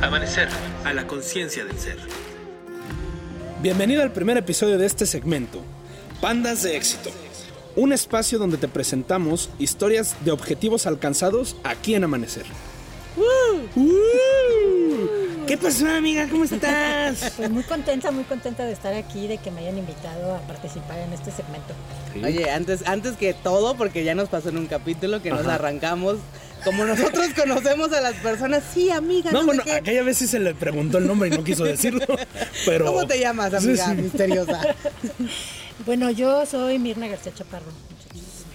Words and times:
Amanecer 0.00 0.48
a 0.84 0.92
la 0.92 1.06
conciencia 1.06 1.64
del 1.64 1.78
ser. 1.78 1.96
Bienvenido 3.60 4.02
al 4.02 4.12
primer 4.12 4.36
episodio 4.36 4.78
de 4.78 4.86
este 4.86 5.06
segmento, 5.06 5.62
Pandas 6.20 6.62
de 6.62 6.76
éxito. 6.76 7.10
Un 7.76 7.92
espacio 7.92 8.38
donde 8.38 8.56
te 8.56 8.68
presentamos 8.68 9.50
historias 9.58 10.16
de 10.24 10.32
objetivos 10.32 10.86
alcanzados 10.86 11.56
aquí 11.64 11.94
en 11.94 12.04
Amanecer. 12.04 12.44
¿Qué 15.46 15.58
pasó, 15.58 15.88
amiga? 15.88 16.28
¿Cómo 16.28 16.44
estás? 16.44 17.32
Pues 17.36 17.50
muy 17.50 17.62
contenta, 17.62 18.10
muy 18.10 18.24
contenta 18.24 18.64
de 18.64 18.72
estar 18.72 18.94
aquí, 18.94 19.26
de 19.26 19.38
que 19.38 19.50
me 19.50 19.60
hayan 19.60 19.78
invitado 19.78 20.34
a 20.34 20.38
participar 20.40 20.98
en 20.98 21.12
este 21.12 21.30
segmento. 21.30 21.74
Oye, 22.22 22.50
antes, 22.50 22.86
antes 22.86 23.16
que 23.16 23.34
todo, 23.34 23.76
porque 23.76 24.04
ya 24.04 24.14
nos 24.14 24.28
pasó 24.28 24.48
en 24.48 24.58
un 24.58 24.66
capítulo 24.66 25.22
que 25.22 25.30
nos 25.30 25.46
arrancamos. 25.46 26.16
Como 26.64 26.84
nosotros 26.84 27.28
conocemos 27.36 27.92
a 27.92 28.00
las 28.00 28.14
personas, 28.16 28.62
sí, 28.72 28.90
amiga. 28.90 29.30
No, 29.32 29.40
sé 29.40 29.46
bueno, 29.46 29.62
aquella 29.72 30.02
vez 30.02 30.18
sí 30.18 30.26
se 30.26 30.38
le 30.38 30.54
preguntó 30.54 30.98
el 30.98 31.06
nombre 31.06 31.28
y 31.28 31.32
no 31.32 31.42
quiso 31.44 31.64
decirlo. 31.64 32.04
Pero... 32.66 32.86
¿Cómo 32.86 33.06
te 33.06 33.18
llamas, 33.18 33.52
amiga 33.54 33.86
Sí, 33.86 33.90
sí. 33.96 34.02
misteriosa? 34.02 34.60
Bueno, 35.84 36.10
yo 36.12 36.46
soy 36.46 36.78
Mirna 36.78 37.08
García 37.08 37.34
Chaparro. 37.34 37.66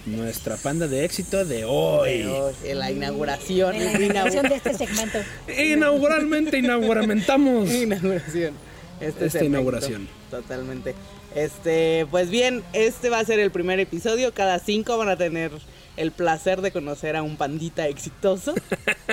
Nuestra 0.06 0.56
panda 0.56 0.86
de 0.88 1.04
éxito 1.04 1.44
de 1.44 1.66
hoy. 1.66 2.26
En 2.64 2.78
la 2.78 2.90
inauguración. 2.90 3.74
En 3.74 3.84
la 3.84 3.92
inauguración 4.00 4.48
de 4.48 4.54
este 4.54 4.72
segmento. 4.72 5.18
Inauguralmente 5.58 6.56
inauguramentamos. 6.56 7.70
inauguración. 7.70 8.54
Este 9.00 9.26
Esta 9.26 9.40
segmento, 9.40 9.44
inauguración. 9.58 10.08
Totalmente. 10.30 10.94
Este, 11.34 12.06
pues 12.10 12.30
bien, 12.30 12.62
este 12.72 13.10
va 13.10 13.18
a 13.18 13.24
ser 13.24 13.38
el 13.38 13.50
primer 13.50 13.78
episodio. 13.80 14.32
Cada 14.32 14.58
cinco 14.58 14.96
van 14.98 15.08
a 15.08 15.16
tener 15.16 15.52
el 15.96 16.12
placer 16.12 16.62
de 16.62 16.70
conocer 16.70 17.16
a 17.16 17.22
un 17.22 17.36
pandita 17.36 17.86
exitoso. 17.88 18.54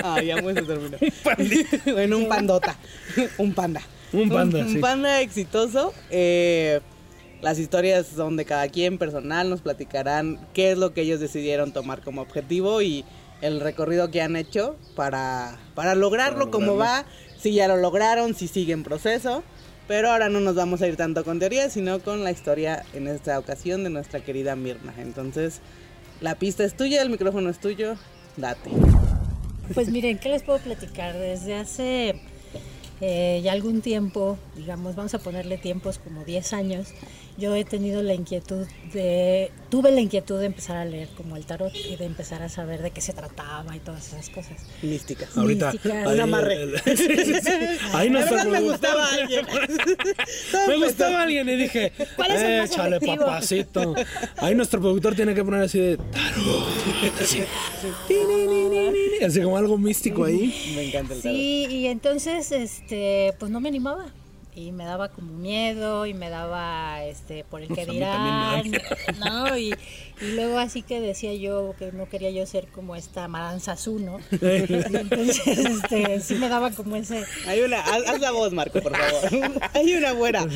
Ah, 0.04 0.20
ya 0.20 0.36
muy 0.42 0.52
se 0.52 0.60
terminó. 0.60 0.98
Un 1.00 1.94
bueno, 1.94 2.18
un 2.18 2.28
pandota. 2.28 2.76
un 3.38 3.54
panda. 3.54 3.80
Un 4.12 4.28
panda, 4.28 4.58
Un, 4.58 4.68
sí. 4.74 4.78
panda 4.78 5.22
exitoso. 5.22 5.94
Eh, 6.10 6.80
las 7.40 7.58
historias 7.58 8.06
son 8.06 8.36
de 8.36 8.44
cada 8.44 8.68
quien 8.68 8.98
personal. 8.98 9.48
Nos 9.48 9.62
platicarán 9.62 10.38
qué 10.52 10.72
es 10.72 10.76
lo 10.76 10.92
que 10.92 11.00
ellos 11.00 11.18
decidieron 11.18 11.72
tomar 11.72 12.02
como 12.02 12.20
objetivo 12.20 12.82
y 12.82 13.06
el 13.40 13.60
recorrido 13.60 14.10
que 14.10 14.20
han 14.20 14.36
hecho 14.36 14.76
para, 14.94 15.58
para 15.74 15.94
lograrlo, 15.94 16.40
Para 16.40 16.50
cómo 16.50 16.76
va, 16.76 17.06
si 17.38 17.54
ya 17.54 17.68
lo 17.68 17.76
lograron, 17.78 18.34
si 18.34 18.48
sigue 18.48 18.74
en 18.74 18.82
proceso. 18.82 19.42
Pero 19.88 20.10
ahora 20.10 20.28
no 20.28 20.40
nos 20.40 20.54
vamos 20.56 20.82
a 20.82 20.88
ir 20.88 20.96
tanto 20.96 21.24
con 21.24 21.38
teoría, 21.38 21.70
sino 21.70 22.00
con 22.00 22.24
la 22.24 22.32
historia 22.32 22.84
en 22.92 23.06
esta 23.06 23.38
ocasión 23.38 23.84
de 23.84 23.90
nuestra 23.90 24.20
querida 24.20 24.56
Mirna. 24.56 24.92
Entonces, 24.98 25.60
la 26.20 26.34
pista 26.34 26.64
es 26.64 26.76
tuya, 26.76 27.02
el 27.02 27.10
micrófono 27.10 27.50
es 27.50 27.58
tuyo, 27.58 27.96
date. 28.36 28.70
Pues 29.74 29.88
miren, 29.90 30.18
¿qué 30.18 30.28
les 30.28 30.42
puedo 30.42 30.58
platicar? 30.58 31.16
Desde 31.16 31.54
hace 31.54 32.20
eh, 33.00 33.40
ya 33.44 33.52
algún 33.52 33.80
tiempo, 33.80 34.38
digamos, 34.56 34.96
vamos 34.96 35.14
a 35.14 35.18
ponerle 35.18 35.58
tiempos 35.58 35.98
como 35.98 36.24
10 36.24 36.52
años, 36.52 36.88
yo 37.38 37.54
he 37.54 37.64
tenido 37.64 38.02
la 38.02 38.14
inquietud 38.14 38.66
de, 38.92 39.50
tuve 39.68 39.90
la 39.90 40.00
inquietud 40.00 40.38
de 40.40 40.46
empezar 40.46 40.76
a 40.76 40.84
leer 40.84 41.08
como 41.16 41.36
el 41.36 41.44
tarot 41.44 41.72
y 41.74 41.96
de 41.96 42.04
empezar 42.04 42.42
a 42.42 42.48
saber 42.48 42.80
de 42.82 42.90
qué 42.90 43.00
se 43.00 43.12
trataba 43.12 43.76
y 43.76 43.80
todas 43.80 44.08
esas 44.08 44.30
cosas. 44.30 44.52
Místicas. 44.82 45.36
Ahorita. 45.36 45.72
Mística. 45.72 46.02
ahí, 46.08 46.14
Un 46.14 46.20
amarre. 46.20 46.62
el- 46.62 46.78
sí, 46.96 46.96
sí, 46.96 47.34
sí. 47.42 47.50
Ahí 47.92 48.08
nuestro 48.10 48.36
verdad 48.36 48.50
me 48.52 48.60
gustaba 48.62 49.06
alguien. 49.12 49.46
Me 50.68 50.76
gustaba 50.76 51.22
alguien 51.22 51.48
y 51.48 51.56
dije, 51.56 51.92
¿Cuál 52.16 52.30
es 52.32 52.42
el 52.42 52.58
más 52.60 52.70
échale 52.70 52.96
efectivo? 52.96 53.24
papacito. 53.26 53.94
Ahí 54.38 54.54
nuestro 54.54 54.80
productor 54.80 55.14
tiene 55.14 55.34
que 55.34 55.44
poner 55.44 55.62
así 55.62 55.78
de 55.78 55.96
tarot. 55.96 56.66
Así, 57.22 57.42
así 59.24 59.40
como 59.42 59.56
algo 59.56 59.78
místico 59.78 60.24
ahí. 60.24 60.72
Me 60.74 60.84
encanta 60.88 61.14
el 61.14 61.22
tarot. 61.22 61.36
Sí, 61.36 61.66
y 61.70 61.86
entonces, 61.86 62.52
este, 62.52 63.34
pues 63.38 63.50
no 63.50 63.60
me 63.60 63.68
animaba. 63.68 64.06
Y 64.56 64.72
me 64.72 64.86
daba 64.86 65.10
como 65.10 65.34
miedo 65.34 66.06
y 66.06 66.14
me 66.14 66.30
daba, 66.30 67.04
este, 67.04 67.44
por 67.44 67.60
el 67.60 67.68
que 67.68 67.74
Pues 67.74 67.86
también 67.86 68.00
me 68.00 68.78
dirán, 68.78 69.18
¿no? 69.20 69.58
Y, 69.58 69.74
y 70.22 70.32
luego 70.34 70.58
así 70.58 70.80
que 70.80 70.98
decía 70.98 71.34
yo 71.34 71.74
que 71.78 71.92
no 71.92 72.08
quería 72.08 72.30
yo 72.30 72.46
ser 72.46 72.66
como 72.68 72.96
esta 72.96 73.28
Maranzazú, 73.28 73.98
¿no? 73.98 74.18
Entonces, 74.40 75.46
este, 75.46 76.20
sí 76.20 76.36
me 76.36 76.48
daba 76.48 76.70
como 76.70 76.96
ese... 76.96 77.22
Hay 77.46 77.60
una, 77.60 77.80
haz, 77.80 78.08
haz 78.08 78.18
la 78.20 78.30
voz, 78.30 78.54
Marco, 78.54 78.80
por 78.80 78.96
favor. 78.96 79.52
Hay 79.74 79.94
una 79.94 80.12
güera. 80.12 80.46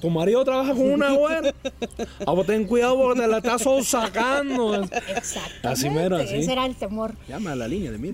Tu 0.00 0.10
marido 0.10 0.44
trabaja 0.44 0.72
con 0.72 0.90
una 0.92 1.12
güera. 1.12 1.52
Ah, 2.26 2.34
pues 2.34 2.46
ten 2.46 2.64
cuidado 2.66 2.96
porque 2.96 3.20
te 3.20 3.26
la 3.26 3.38
estás 3.38 3.62
sacando. 3.86 4.74
Exacto. 4.84 5.68
Así 5.68 5.90
mero, 5.90 6.16
así. 6.16 6.36
Ese 6.36 6.52
era 6.52 6.66
el 6.66 6.76
temor. 6.76 7.14
Llama 7.28 7.52
a 7.52 7.56
la 7.56 7.66
línea 7.68 7.90
de 7.90 7.98
mí. 7.98 8.12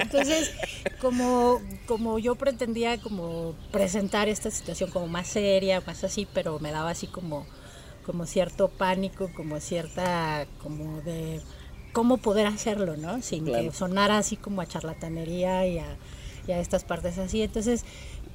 Entonces, 0.00 0.52
como, 1.00 1.60
como 1.86 2.18
yo 2.18 2.34
pretendía 2.36 2.98
como 2.98 3.54
presentar 3.72 4.28
esta 4.28 4.50
situación 4.50 4.90
como 4.90 5.08
más 5.08 5.26
seria, 5.28 5.80
más 5.86 6.04
así, 6.04 6.26
pero 6.32 6.58
me 6.60 6.70
daba 6.70 6.90
así 6.90 7.06
como, 7.06 7.46
como 8.06 8.26
cierto 8.26 8.68
pánico, 8.68 9.30
como 9.34 9.60
cierta, 9.60 10.46
como 10.62 11.00
de 11.02 11.40
cómo 11.92 12.18
poder 12.18 12.46
hacerlo, 12.46 12.96
¿no? 12.96 13.20
Sin 13.22 13.44
Claro. 13.44 13.64
que 13.64 13.72
sonara 13.76 14.18
así 14.18 14.36
como 14.36 14.60
a 14.60 14.66
charlatanería 14.66 15.66
y 15.66 15.78
a, 15.78 15.86
y 16.46 16.52
a 16.52 16.60
estas 16.60 16.84
partes 16.84 17.18
así. 17.18 17.42
Entonces, 17.42 17.84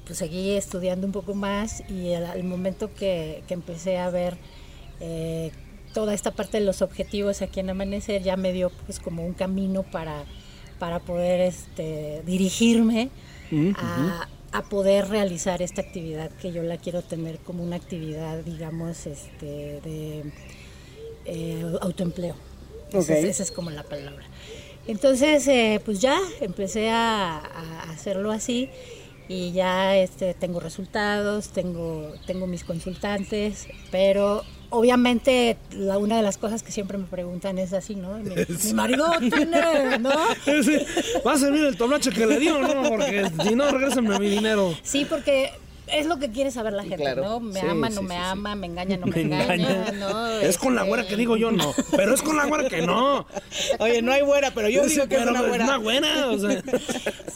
pues 0.06 0.18
seguí 0.18 0.50
estudiando 0.52 1.06
un 1.06 1.12
poco 1.12 1.34
más 1.34 1.82
y 1.88 2.12
al, 2.12 2.26
al 2.26 2.44
momento 2.44 2.92
que, 2.94 3.42
que 3.48 3.54
empecé 3.54 3.98
a 3.98 4.10
ver 4.10 4.36
eh, 5.00 5.50
toda 5.92 6.12
esta 6.12 6.32
parte 6.32 6.58
de 6.58 6.64
los 6.64 6.82
objetivos 6.82 7.40
aquí 7.40 7.60
en 7.60 7.70
Amanecer 7.70 8.22
ya 8.22 8.36
me 8.36 8.52
dio 8.52 8.70
pues 8.86 8.98
como 9.00 9.24
un 9.24 9.32
camino 9.32 9.82
para, 9.82 10.24
para 10.78 10.98
poder 10.98 11.40
este, 11.40 12.22
dirigirme 12.26 13.10
a, 13.76 14.28
a 14.52 14.62
poder 14.62 15.08
realizar 15.08 15.62
esta 15.62 15.80
actividad 15.80 16.30
que 16.32 16.52
yo 16.52 16.62
la 16.62 16.76
quiero 16.76 17.02
tener 17.02 17.38
como 17.38 17.62
una 17.62 17.76
actividad, 17.76 18.38
digamos, 18.38 19.06
este, 19.06 19.80
de 19.80 20.24
eh, 21.24 21.64
autoempleo. 21.80 22.34
Esa, 22.92 23.16
es, 23.18 23.24
esa 23.24 23.42
es 23.44 23.52
como 23.52 23.70
la 23.70 23.84
palabra. 23.84 24.24
Entonces, 24.86 25.46
eh, 25.48 25.80
pues 25.84 26.00
ya 26.00 26.20
empecé 26.40 26.90
a, 26.90 27.38
a 27.38 27.90
hacerlo 27.90 28.32
así 28.32 28.68
y 29.28 29.52
ya 29.52 29.96
este, 29.96 30.34
tengo 30.34 30.60
resultados, 30.60 31.48
tengo, 31.48 32.12
tengo 32.26 32.46
mis 32.46 32.64
consultantes, 32.64 33.66
pero 33.90 34.42
obviamente 34.70 35.56
la, 35.70 35.98
una 35.98 36.16
de 36.16 36.22
las 36.22 36.36
cosas 36.36 36.62
que 36.62 36.72
siempre 36.72 36.98
me 36.98 37.04
preguntan 37.04 37.58
es 37.58 37.72
así, 37.72 37.94
¿no? 37.94 38.18
Mi, 38.18 38.34
mi 38.34 38.72
marido 38.72 39.10
tiene, 39.20 39.98
¿no? 39.98 40.10
Sí. 40.44 40.78
Va 41.26 41.32
a 41.32 41.38
servir 41.38 41.64
el 41.64 41.76
toblache 41.76 42.10
que 42.10 42.26
le 42.26 42.38
dio, 42.38 42.58
¿no? 42.60 42.82
Porque 42.88 43.30
si 43.42 43.54
no, 43.54 43.70
regrésenme 43.70 44.18
mi 44.18 44.28
dinero. 44.28 44.74
Sí, 44.82 45.06
porque 45.08 45.52
es 45.86 46.06
lo 46.06 46.18
que 46.18 46.30
quiere 46.30 46.50
saber 46.50 46.72
la 46.72 46.82
gente, 46.82 46.96
Claro. 46.98 47.22
¿no? 47.24 47.40
Me 47.40 47.60
Sí, 47.60 47.66
ama, 47.66 47.88
sí, 47.88 47.94
no 47.96 48.00
sí, 48.02 48.06
me 48.08 48.14
sí. 48.14 48.20
ama, 48.22 48.54
me 48.54 48.66
engaña, 48.66 48.96
no 48.96 49.06
me, 49.06 49.12
Me 49.16 49.22
engaña. 49.22 49.92
¿no? 49.92 50.28
Es 50.28 50.58
con 50.58 50.74
la 50.74 50.82
Este, 50.82 50.88
güera 50.88 51.06
que 51.06 51.16
digo 51.16 51.36
yo, 51.36 51.50
no. 51.50 51.72
Pero 51.96 52.14
es 52.14 52.22
con 52.22 52.36
la 52.36 52.46
güera 52.46 52.68
que 52.68 52.82
no. 52.82 53.26
Oye, 53.78 54.02
no 54.02 54.12
hay 54.12 54.22
güera, 54.22 54.50
pero 54.54 54.68
yo 54.68 54.84
digo 54.86 55.06
que 55.08 55.14
es 55.16 55.20
Pero 55.20 55.30
una 55.32 55.42
güera. 55.42 55.64
una 55.64 55.76
güera. 55.76 56.28
O 56.30 56.38
sea. 56.38 56.62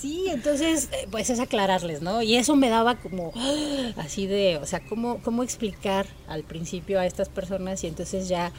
Sí, 0.01 0.27
entonces, 0.29 0.89
eh, 0.93 1.09
pues 1.11 1.29
es 1.29 1.41
aclararles, 1.41 2.03
¿no? 2.03 2.23
Y 2.23 2.37
eso 2.37 2.55
me 2.55 2.69
daba 2.69 2.95
como 2.97 3.33
así 3.97 4.27
de, 4.29 4.59
o 4.63 4.67
sea, 4.67 4.81
cómo, 4.89 5.19
cómo 5.25 5.43
explicar 5.43 6.07
al 6.29 6.45
principio 6.45 7.01
a 7.01 7.07
estas 7.07 7.29
personas 7.29 7.83
y 7.83 7.89
entonces 7.89 8.29
ya, 8.29 8.53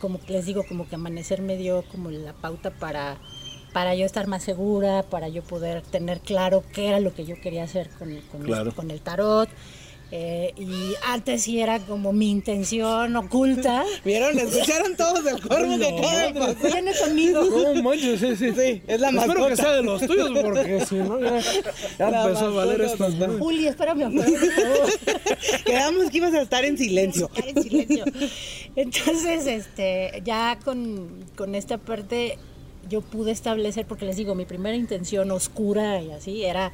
como 0.00 0.20
que 0.20 0.32
les 0.32 0.46
digo, 0.46 0.64
como 0.66 0.88
que 0.88 0.96
amanecer 0.96 1.40
me 1.42 1.56
dio 1.56 1.84
como 1.92 2.10
la 2.10 2.32
pauta 2.32 2.70
para, 2.72 3.18
para 3.74 3.94
yo 3.94 4.06
estar 4.06 4.26
más 4.28 4.42
segura, 4.42 5.02
para 5.02 5.28
yo 5.28 5.42
poder 5.42 5.82
tener 5.82 6.20
claro 6.20 6.62
qué 6.72 6.88
era 6.88 7.00
lo 7.00 7.12
que 7.12 7.26
yo 7.26 7.38
quería 7.42 7.64
hacer 7.64 7.90
con, 7.98 8.16
con, 8.32 8.42
Claro. 8.42 8.72
con 8.74 8.90
el 8.90 9.00
tarot. 9.02 9.50
Eh, 10.16 10.52
y 10.56 10.94
antes 11.08 11.42
sí 11.42 11.60
era 11.60 11.80
como 11.80 12.12
mi 12.12 12.30
intención 12.30 13.16
oculta. 13.16 13.82
¿Vieron? 14.04 14.38
¿Escucharon 14.38 14.94
todos 14.96 15.26
el 15.26 15.42
cuervo 15.44 15.76
que 15.76 15.86
acaba 15.88 16.18
de 16.18 16.34
pasar? 16.34 16.72
Viene 16.72 16.92
conmigo. 16.96 17.44
No 17.74 17.82
manches, 17.82 18.20
sí, 18.20 18.36
sí. 18.36 18.52
Sí, 18.54 18.82
es 18.86 19.00
la 19.00 19.08
Espero 19.08 19.26
mascota. 19.26 19.48
que 19.48 19.56
sea 19.56 19.72
de 19.72 19.82
los 19.82 20.06
tuyos, 20.06 20.30
porque 20.40 20.86
si 20.88 20.94
no, 20.96 21.18
ya, 21.20 21.40
ya 21.98 22.10
La 22.10 22.26
empezó 22.26 22.46
a 22.46 22.50
valer 22.50 22.80
esto. 22.82 23.08
¿no? 23.08 23.38
Juli, 23.38 23.66
espérame. 23.66 24.12
Quedamos 25.66 26.10
que 26.10 26.16
ibas 26.18 26.34
a 26.34 26.42
estar 26.42 26.64
en 26.64 26.78
silencio. 26.78 27.28
estar 27.34 27.48
en 27.48 27.62
silencio. 27.62 28.04
Entonces, 28.76 29.46
este, 29.48 30.22
ya 30.24 30.58
con, 30.64 31.24
con 31.36 31.56
esta 31.56 31.78
parte 31.78 32.38
yo 32.88 33.00
pude 33.00 33.30
establecer, 33.32 33.86
porque 33.86 34.04
les 34.06 34.16
digo, 34.16 34.34
mi 34.34 34.44
primera 34.44 34.76
intención 34.76 35.30
oscura 35.30 36.00
y 36.02 36.10
así 36.12 36.44
era 36.44 36.72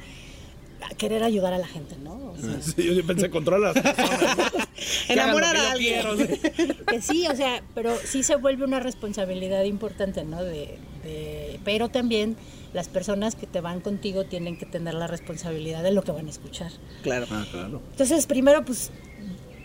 querer 0.97 1.23
ayudar 1.23 1.53
a 1.53 1.57
la 1.59 1.67
gente, 1.67 1.95
¿no? 2.03 2.13
O 2.31 2.35
sea, 2.37 2.59
Sí, 2.75 2.95
yo 2.95 3.05
pensé 3.05 3.29
controlar 3.29 3.75
las 3.75 3.83
personas. 3.95 4.51
Lo 5.09 5.13
Enamorar 5.13 5.55
a 5.55 5.71
alguien. 5.73 6.01
quiero, 6.01 6.17
sí. 6.17 6.73
que 6.87 7.01
sí, 7.01 7.27
o 7.27 7.35
sea, 7.35 7.61
pero 7.75 7.95
sí 8.03 8.23
se 8.23 8.35
vuelve 8.35 8.65
una 8.65 8.79
responsabilidad 8.79 9.63
importante, 9.63 10.23
¿no? 10.23 10.43
De, 10.43 10.77
de- 11.03 11.59
pero 11.63 11.89
también 11.89 12.35
las 12.73 12.87
personas 12.87 13.35
que 13.35 13.45
te 13.45 13.61
van 13.61 13.81
contigo 13.81 14.23
tienen 14.25 14.57
que 14.57 14.65
tener 14.65 14.95
la 14.95 15.05
responsabilidad 15.05 15.83
de 15.83 15.91
lo 15.91 16.01
que 16.03 16.11
van 16.11 16.25
a 16.27 16.29
escuchar. 16.29 16.71
Claro. 17.03 17.27
Ah, 17.29 17.45
claro. 17.51 17.81
Entonces, 17.91 18.25
primero, 18.25 18.65
pues 18.65 18.89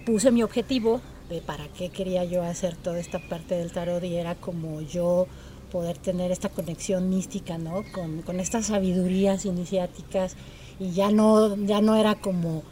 puse 0.04 0.30
mi 0.30 0.42
objetivo 0.42 1.00
de 1.30 1.40
para 1.40 1.66
qué 1.68 1.88
quería 1.88 2.24
yo 2.24 2.42
hacer 2.42 2.76
toda 2.76 2.98
esta 3.00 3.18
parte 3.20 3.54
del 3.56 3.72
tarot 3.72 4.04
y 4.04 4.16
era 4.16 4.34
como 4.34 4.82
yo 4.82 5.26
poder 5.70 5.98
tener 5.98 6.30
esta 6.32 6.48
conexión 6.48 7.08
mística, 7.10 7.58
¿no? 7.58 7.84
Con, 7.92 8.22
con 8.22 8.40
estas 8.40 8.66
sabidurías 8.66 9.44
iniciáticas 9.44 10.36
y 10.80 10.92
ya 10.92 11.10
no, 11.10 11.56
ya 11.56 11.80
no 11.80 11.96
era 11.96 12.14
como, 12.16 12.62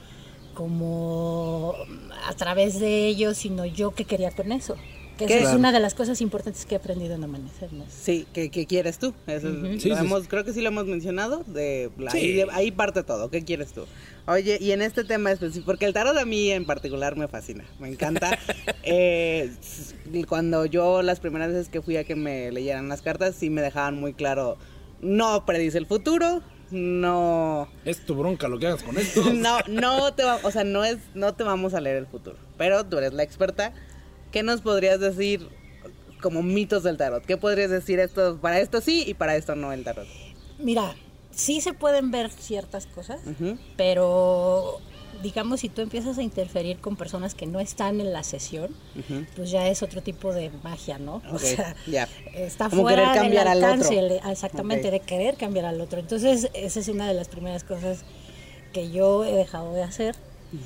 como 0.55 1.75
a 2.27 2.35
través 2.35 2.79
de 2.81 3.07
ellos, 3.07 3.37
sino 3.37 3.65
yo 3.65 3.93
que 3.95 4.05
quería 4.05 4.31
con 4.31 4.53
eso. 4.53 4.77
Que 5.19 5.27
¿Qué? 5.27 5.35
esa 5.35 5.35
es 5.37 5.43
Claro. 5.43 5.59
una 5.61 5.71
de 5.73 5.79
las 5.79 5.95
cosas 5.95 6.21
importantes 6.21 6.67
que 6.67 6.75
he 6.75 6.79
aprendido 6.79 7.15
en 7.15 7.23
Amanecer, 7.23 7.73
¿no? 7.73 7.85
Sí, 7.89 8.27
¿qué, 8.33 8.51
qué 8.51 8.67
quieres 8.67 8.99
tú? 8.99 9.15
Eso 9.29 9.49
lo 9.49 9.69
Sí, 9.75 9.81
sí, 9.81 9.91
hemos- 9.91 10.27
Creo 10.27 10.45
que 10.45 10.53
sí 10.53 10.61
lo 10.61 10.69
hemos 10.69 10.87
mencionado. 10.87 11.45
De, 11.47 11.91
la- 11.99 12.11
Sí. 12.11 12.19
ahí, 12.19 12.33
de- 12.33 12.47
ahí 12.51 12.71
parte 12.73 13.05
todo. 13.05 13.31
¿Qué 13.31 13.45
quieres 13.45 13.73
tú? 13.73 13.85
Oye, 14.27 14.57
y 14.61 14.73
en 14.73 14.81
este 14.81 15.05
tema 15.05 15.31
específico, 15.33 15.67
porque 15.67 15.85
el 15.85 15.93
tarot 15.93 16.17
a 16.17 16.25
mí 16.25 16.51
en 16.51 16.65
particular 16.65 17.15
me 17.17 17.29
fascina, 17.29 17.65
me 17.79 17.89
encanta. 17.89 18.39
Eh, 18.87 19.51
cuando 20.29 20.67
yo 20.67 21.01
las 21.01 21.19
primeras 21.19 21.49
veces 21.49 21.71
que 21.71 21.81
fui 21.81 21.97
a 21.97 22.05
que 22.05 22.15
me 22.15 22.53
leyeran 22.53 22.87
las 22.91 23.01
cartas, 23.01 23.35
sí 23.35 23.49
me 23.49 23.63
dejaban 23.63 23.99
muy 23.99 24.13
claro, 24.13 24.59
no 25.01 25.47
predice 25.47 25.79
el 25.79 25.87
futuro, 25.87 26.43
no... 26.71 27.67
Es 27.87 28.05
tu 28.05 28.15
bronca 28.15 28.47
lo 28.49 28.59
que 28.59 28.67
hagas 28.67 28.83
con 28.83 28.99
esto. 28.99 29.33
No, 29.33 29.59
no 29.69 30.13
te 30.13 30.25
va, 30.25 30.39
o 30.43 30.51
sea, 30.51 30.65
no 30.65 30.85
es, 30.85 30.99
no 31.15 31.35
te 31.35 31.45
vamos 31.45 31.73
a 31.73 31.81
leer 31.81 31.97
el 31.97 32.07
futuro. 32.07 32.37
Pero 32.59 32.85
tú 32.85 32.99
eres 32.99 33.15
la 33.15 33.23
experta. 33.23 33.73
¿Qué 34.33 34.43
nos 34.43 34.61
podrías 34.61 35.01
decir 35.01 35.49
como 36.21 36.43
mitos 36.43 36.83
del 36.83 36.99
tarot? 36.99 37.25
¿Qué 37.25 37.39
podrías 37.39 37.71
decir 37.71 38.01
esto 38.01 38.39
para 38.41 38.61
esto 38.61 38.83
sí 38.83 39.05
y 39.07 39.15
para 39.15 39.37
esto 39.37 39.55
no 39.55 39.73
el 39.73 39.83
tarot? 39.83 40.07
Mira, 40.59 40.95
sí 41.35 41.61
se 41.61 41.73
pueden 41.75 42.11
ver 42.11 42.31
ciertas 42.31 42.87
cosas, 42.87 43.21
pero 43.77 44.79
digamos 45.23 45.61
si 45.61 45.69
tú 45.69 45.81
empiezas 45.81 46.19
a 46.19 46.23
interferir 46.23 46.79
con 46.79 46.97
personas 46.97 47.35
que 47.35 47.47
no 47.47 47.61
están 47.61 48.01
en 48.01 48.13
la 48.13 48.23
sesión, 48.25 48.75
pues 49.37 49.51
ya 49.51 49.69
es 49.69 49.83
otro 49.83 50.03
tipo 50.03 50.33
de 50.33 50.51
magia, 50.63 50.99
¿no? 50.99 51.17
Ok, 51.33 51.43
ya. 51.87 52.09
está 52.35 52.69
Como 52.69 52.83
fuera 52.83 53.13
cambiar 53.15 53.49
al 53.49 53.61
del 53.61 53.65
alcance, 53.65 53.99
otro. 53.99 54.17
el- 54.25 54.31
exactamente, 54.33 54.91
de 54.91 55.01
querer 55.01 55.37
cambiar 55.37 55.67
al 55.67 55.81
otro. 55.81 55.99
Entonces, 56.01 56.51
esa 56.55 56.81
es 56.81 56.89
una 56.89 57.09
de 57.09 57.15
las 57.15 57.29
primeras 57.29 57.65
cosas 57.65 58.01
que 58.73 58.91
yo 58.91 59.25
he 59.25 59.33
dejado 59.33 59.73
de 59.73 59.83
hacer, 59.83 60.17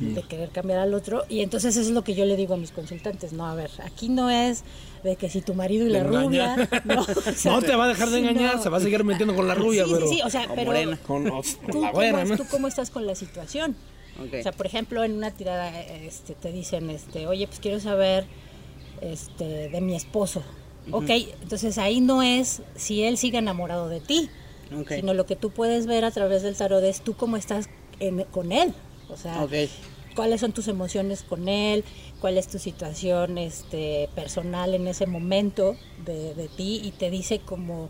de 0.00 0.23
querer 0.23 0.50
cambiar 0.50 0.79
al 0.81 0.94
otro. 0.94 1.25
Y 1.29 1.40
entonces 1.40 1.76
eso 1.76 1.88
es 1.88 1.94
lo 1.94 2.02
que 2.05 2.14
yo 2.14 2.25
le 2.25 2.37
digo 2.37 2.55
a 2.55 2.56
mis 2.56 2.70
consultantes, 2.73 3.32
no, 3.32 3.46
a 3.46 3.55
ver, 3.55 3.70
aquí 3.85 4.08
no 4.08 4.31
es 4.31 4.62
de 5.05 5.17
que 5.17 5.31
si 5.31 5.40
tu 5.43 5.55
marido 5.55 5.87
y 5.87 5.90
la 5.90 6.00
engaña. 6.00 6.56
rubia, 6.56 6.69
no, 6.85 7.00
o 7.02 7.32
sea, 7.35 7.52
No 7.52 7.62
te 7.62 7.75
va 7.76 7.85
a 7.85 7.88
dejar 7.88 8.11
de 8.11 8.19
engañar, 8.19 8.56
no. 8.56 8.62
se 8.62 8.69
va 8.69 8.79
a 8.79 8.81
seguir 8.81 9.02
metiendo 9.05 9.35
con 9.35 9.46
la 9.49 9.55
rubia, 9.55 9.85
sí, 9.85 9.90
pero. 9.94 10.08
sí, 10.08 10.14
sí, 10.17 10.20
o 10.25 10.31
sea, 10.31 10.46
O 10.50 10.55
pero 10.55 10.67
morena. 10.67 10.99
Con, 11.06 11.29
con 11.29 11.43
¿tú, 11.43 11.81
la 11.81 11.88
cómo, 11.88 11.93
güera, 11.93 12.25
¿no? 12.25 12.37
¿tú 12.37 12.44
cómo 12.50 12.69
estás 12.69 12.90
con 12.90 13.06
la 13.06 13.14
situación? 13.14 13.76
O 14.20 14.43
sea, 14.43 14.50
por 14.52 14.67
ejemplo, 14.67 15.05
en 15.05 15.12
una 15.12 15.31
tirada 15.31 15.81
este, 15.81 16.35
te 16.35 16.50
dicen, 16.50 16.90
este, 16.90 17.26
oye, 17.29 17.46
pues 17.46 17.61
quiero 17.61 17.79
saber 17.79 18.26
este, 19.00 19.44
de 19.69 19.81
mi 19.81 19.94
esposo. 19.94 20.43
Ok, 20.90 21.11
entonces 21.43 21.76
ahí 21.79 22.00
no 22.00 22.23
es 22.23 22.62
si 22.75 23.02
él 23.05 23.19
sigue 23.19 23.38
enamorado 23.38 23.88
de 23.88 24.00
ti, 24.00 24.29
sino 24.88 25.12
lo 25.14 25.26
que 25.26 25.37
tú 25.37 25.50
puedes 25.50 25.87
ver 25.87 26.05
a 26.05 26.11
través 26.11 26.43
del 26.43 26.56
tarot 26.56 26.82
es 26.82 27.02
tú 27.02 27.14
cómo 27.14 27.37
estás 27.37 27.69
en- 28.00 28.25
con 28.25 28.52
él. 28.52 28.73
O 29.11 29.17
sea, 29.17 29.47
cuáles 30.15 30.41
son 30.41 30.53
tus 30.53 30.69
emociones 30.69 31.23
con 31.23 31.49
él, 31.49 31.85
cuál 32.21 32.39
es 32.39 32.49
tu 32.49 32.59
situación 32.59 33.39
este, 33.39 34.09
personal 34.15 34.75
en 34.75 34.89
ese 34.89 35.07
momento 35.07 35.77
de, 36.05 36.35
de 36.35 36.49
ti 36.49 36.81
y 36.83 36.91
te 36.93 37.11
dice 37.11 37.41
como 37.41 37.89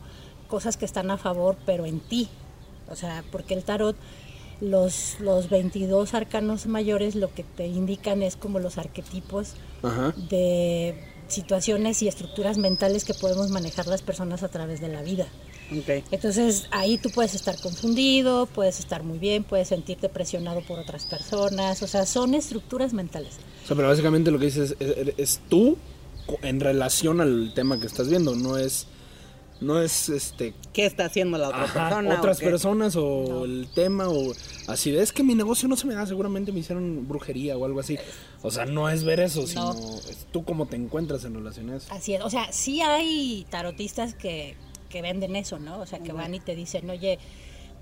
cosas 0.48 0.76
que 0.76 0.84
están 0.84 1.10
a 1.10 1.18
favor, 1.18 1.56
pero 1.64 1.86
en 1.86 2.00
ti. 2.00 2.28
O 2.90 2.96
sea, 2.96 3.24
porque 3.30 3.54
el 3.54 3.64
tarot, 3.64 3.96
los, 4.60 5.20
los 5.20 5.48
22 5.48 6.14
arcanos 6.14 6.66
mayores 6.66 7.14
lo 7.14 7.32
que 7.32 7.44
te 7.44 7.66
indican 7.66 8.22
es 8.22 8.36
como 8.36 8.58
los 8.58 8.78
arquetipos 8.78 9.54
Ajá. 9.82 10.14
de 10.30 10.98
situaciones 11.28 12.02
y 12.02 12.08
estructuras 12.08 12.58
mentales 12.58 13.04
que 13.04 13.14
podemos 13.14 13.50
manejar 13.50 13.86
las 13.86 14.02
personas 14.02 14.42
a 14.42 14.48
través 14.48 14.80
de 14.80 14.88
la 14.88 15.02
vida. 15.02 15.26
Ok. 15.70 16.04
Entonces 16.10 16.66
ahí 16.70 16.96
tú 16.98 17.10
puedes 17.10 17.34
estar 17.34 17.60
confundido, 17.60 18.46
puedes 18.46 18.78
estar 18.78 19.02
muy 19.02 19.18
bien, 19.18 19.44
puedes 19.44 19.68
sentirte 19.68 20.08
presionado 20.08 20.60
por 20.62 20.78
otras 20.78 21.04
personas, 21.06 21.82
o 21.82 21.86
sea, 21.86 22.06
son 22.06 22.34
estructuras 22.34 22.92
mentales. 22.94 23.34
O 23.64 23.66
sea, 23.66 23.76
pero 23.76 23.88
básicamente 23.88 24.30
lo 24.30 24.38
que 24.38 24.46
dices 24.46 24.74
es, 24.80 24.96
es- 24.96 25.14
es 25.18 25.40
tú 25.48 25.76
en 26.42 26.60
relación 26.60 27.20
al 27.20 27.52
tema 27.54 27.78
que 27.80 27.86
estás 27.86 28.08
viendo, 28.08 28.34
no 28.34 28.56
es. 28.58 28.86
No 29.60 29.82
es 29.82 30.08
este. 30.08 30.54
¿Qué 30.72 30.86
está 30.86 31.06
haciendo 31.06 31.36
la 31.36 31.48
otra 31.48 31.64
ajá, 31.64 31.88
persona? 31.88 32.14
otras 32.16 32.38
¿O 32.38 32.44
personas 32.44 32.94
o 32.94 33.24
No. 33.28 33.44
el 33.44 33.66
tema 33.74 34.08
o 34.08 34.32
así 34.68 34.92
de 34.92 35.02
es 35.02 35.12
que 35.12 35.24
mi 35.24 35.34
negocio 35.34 35.66
no 35.68 35.76
se 35.76 35.84
me 35.88 35.94
da, 35.94 36.06
seguramente 36.06 36.52
me 36.52 36.60
hicieron 36.60 37.08
brujería 37.08 37.56
o 37.58 37.64
algo 37.64 37.80
así. 37.80 37.98
O 38.42 38.52
sea, 38.52 38.66
no 38.66 38.88
es 38.88 39.02
ver 39.02 39.18
eso, 39.18 39.48
sino 39.48 39.72
es 39.72 40.28
tú 40.30 40.44
cómo 40.44 40.66
te 40.66 40.76
encuentras 40.76 41.24
en 41.24 41.34
relación 41.34 41.70
a 41.70 41.76
eso. 41.78 41.88
Así 41.92 42.14
es, 42.14 42.22
o 42.22 42.30
sea, 42.30 42.52
sí 42.52 42.80
hay 42.82 43.48
tarotistas 43.50 44.14
que, 44.14 44.54
que 44.88 45.02
venden 45.02 45.36
eso, 45.36 45.58
¿no? 45.58 45.80
O 45.80 45.86
sea, 45.86 46.00
que 46.00 46.12
van 46.12 46.34
y 46.34 46.40
te 46.40 46.54
dicen, 46.54 46.88
oye, 46.90 47.18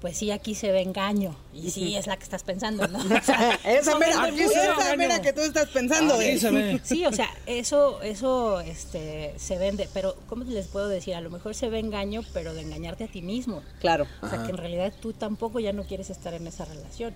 pues 0.00 0.18
sí, 0.18 0.30
aquí 0.30 0.54
se 0.54 0.72
ve 0.72 0.82
engaño. 0.82 1.34
Y 1.54 1.70
sí, 1.70 1.96
es 1.96 2.06
la 2.06 2.16
que 2.16 2.24
estás 2.24 2.42
pensando, 2.42 2.86
¿no? 2.88 2.98
O 3.16 3.22
sea, 3.22 3.58
Esa 3.64 3.98
mera, 3.98 4.24
aquí 4.24 4.38
se 4.38 4.44
mucho. 4.44 4.58
ve 4.58 4.82
esa 4.82 4.96
mera 4.96 5.22
que 5.22 5.32
tú 5.32 5.40
estás 5.40 5.68
pensando. 5.70 6.20
Eh. 6.20 6.38
se 6.38 6.50
ve. 6.50 6.80
Sí, 6.84 7.06
o 7.06 7.12
sea, 7.12 7.28
eso, 7.46 8.02
eso 8.02 8.60
este, 8.60 9.34
se 9.36 9.58
vende, 9.58 9.88
pero 9.94 10.14
¿cómo 10.28 10.44
les 10.44 10.66
puedo 10.66 10.88
decir? 10.88 11.14
A 11.14 11.20
lo 11.20 11.30
mejor 11.30 11.54
se 11.54 11.68
ve 11.70 11.78
engaño, 11.78 12.22
pero 12.32 12.54
de 12.54 12.62
engañarte 12.62 13.04
a 13.04 13.08
ti 13.08 13.22
mismo. 13.22 13.62
Claro. 13.80 14.06
O 14.22 14.28
sea, 14.28 14.38
Ajá. 14.38 14.46
que 14.46 14.52
en 14.52 14.58
realidad 14.58 14.92
tú 15.00 15.12
tampoco 15.12 15.60
ya 15.60 15.72
no 15.72 15.84
quieres 15.84 16.10
estar 16.10 16.34
en 16.34 16.46
esa 16.46 16.64
relación. 16.64 17.14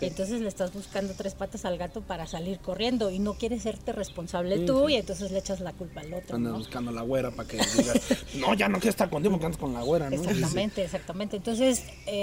Y 0.00 0.04
entonces 0.04 0.42
le 0.42 0.48
estás 0.48 0.74
buscando 0.74 1.14
tres 1.16 1.34
patas 1.34 1.64
al 1.64 1.78
gato 1.78 2.02
para 2.02 2.26
salir 2.26 2.58
corriendo 2.58 3.10
y 3.10 3.18
no 3.18 3.34
quieres 3.34 3.62
serte 3.62 3.92
responsable 3.92 4.58
tú 4.66 4.90
y 4.90 4.96
entonces 4.96 5.30
le 5.30 5.38
echas 5.38 5.60
la 5.60 5.72
culpa 5.72 6.02
al 6.02 6.12
otro. 6.12 6.36
Andas 6.36 6.52
¿no? 6.52 6.58
buscando 6.58 6.90
a 6.90 6.94
la 6.94 7.00
güera 7.00 7.30
para 7.30 7.48
que 7.48 7.56
digas, 7.56 7.96
no, 8.34 8.52
ya 8.52 8.68
no 8.68 8.78
quiero 8.78 8.90
estar 8.90 9.08
contigo 9.08 9.32
porque 9.32 9.46
andas 9.46 9.58
con 9.58 9.72
la 9.72 9.80
güera, 9.80 10.10
¿no? 10.10 10.16
Exactamente, 10.16 10.84
exactamente. 10.84 11.36
Entonces, 11.38 11.82
eh, 12.06 12.19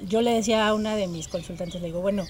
yo 0.00 0.22
le 0.22 0.32
decía 0.32 0.66
a 0.66 0.74
una 0.74 0.96
de 0.96 1.06
mis 1.06 1.28
consultantes, 1.28 1.80
le 1.80 1.88
digo, 1.88 2.00
bueno, 2.00 2.24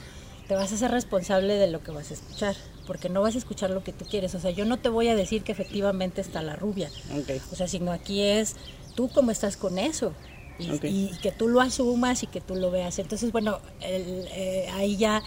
te 0.49 0.55
vas 0.55 0.73
a 0.73 0.77
ser 0.77 0.91
responsable 0.91 1.55
de 1.55 1.71
lo 1.71 1.83
que 1.83 1.91
vas 1.91 2.11
a 2.11 2.15
escuchar, 2.15 2.57
porque 2.87 3.09
no 3.09 3.21
vas 3.21 3.35
a 3.35 3.39
escuchar 3.39 3.71
lo 3.71 3.85
que 3.85 3.93
tú 3.93 4.07
quieres. 4.07 4.35
O 4.35 4.41
sea, 4.41 4.51
yo 4.51 4.65
no 4.65 4.79
te 4.79 4.89
voy 4.89 5.09
a 5.09 5.15
decir 5.15 5.43
que 5.43 5.53
efectivamente 5.53 6.21
está 6.21 6.43
la 6.43 6.57
rubia. 6.57 6.91
Ok. 7.13 7.43
O 7.53 7.57
sea, 7.57 7.69
sino 7.69 7.93
aquí 7.93 8.23
es 8.23 8.57
tú 8.95 9.11
cómo 9.11 9.31
estás 9.31 9.57
con 9.57 9.79
eso. 9.79 10.15
Y, 10.59 10.73
y 10.85 11.11
que 11.23 11.31
tú 11.31 11.47
lo 11.47 11.61
asumas 11.61 12.25
y 12.25 12.27
que 12.27 12.41
tú 12.41 12.57
lo 12.57 12.71
veas. 12.73 12.99
Entonces, 12.99 13.31
bueno, 13.31 13.61
el, 13.81 14.27
eh, 14.33 14.69
ahí 14.73 14.97
ya 14.97 15.23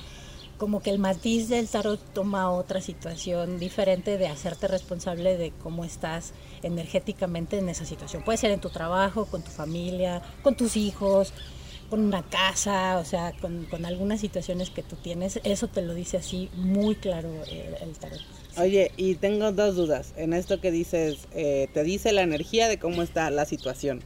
como 0.58 0.82
que 0.82 0.90
el 0.90 1.00
matiz 1.00 1.50
del 1.50 1.68
tarot 1.68 2.00
toma 2.14 2.52
otra 2.52 2.82
situación 2.82 3.58
diferente 3.58 4.18
de 4.18 4.28
hacerte 4.28 4.68
responsable 4.68 5.38
de 5.38 5.52
cómo 5.52 5.86
estás 5.86 6.34
energéticamente 6.62 7.58
en 7.58 7.70
esa 7.70 7.86
situación. 7.86 8.24
Puede 8.24 8.38
ser 8.38 8.52
en 8.52 8.60
tu 8.60 8.70
trabajo, 8.70 9.26
con 9.26 9.42
tu 9.42 9.50
familia, 9.50 10.22
con 10.44 10.56
tus 10.56 10.78
hijos, 10.78 11.34
con 11.92 12.00
una 12.00 12.24
casa, 12.24 12.98
o 13.00 13.06
sea, 13.06 13.34
con, 13.42 13.66
con 13.66 13.86
algunas 13.86 14.22
situaciones 14.22 14.70
que 14.70 14.82
tú 14.82 14.96
tienes. 14.96 15.42
Eso 15.44 15.68
te 15.68 15.82
lo 15.82 15.94
dice 15.94 16.16
así 16.18 16.50
muy 16.56 16.96
claro 16.96 17.30
el, 17.52 17.76
el 17.90 17.92
tarot. 18.00 18.18
Oye, 18.58 18.92
y 18.96 19.16
tengo 19.16 19.52
dos 19.52 19.76
dudas. 19.76 20.14
En 20.16 20.32
esto 20.34 20.62
que 20.62 20.72
dices, 20.72 21.28
eh, 21.34 21.68
te 21.74 21.84
dice 21.84 22.14
la 22.14 22.22
energía 22.22 22.70
de 22.70 22.80
cómo 22.80 23.02
está 23.02 23.30
la 23.30 23.44
situación. 23.44 24.02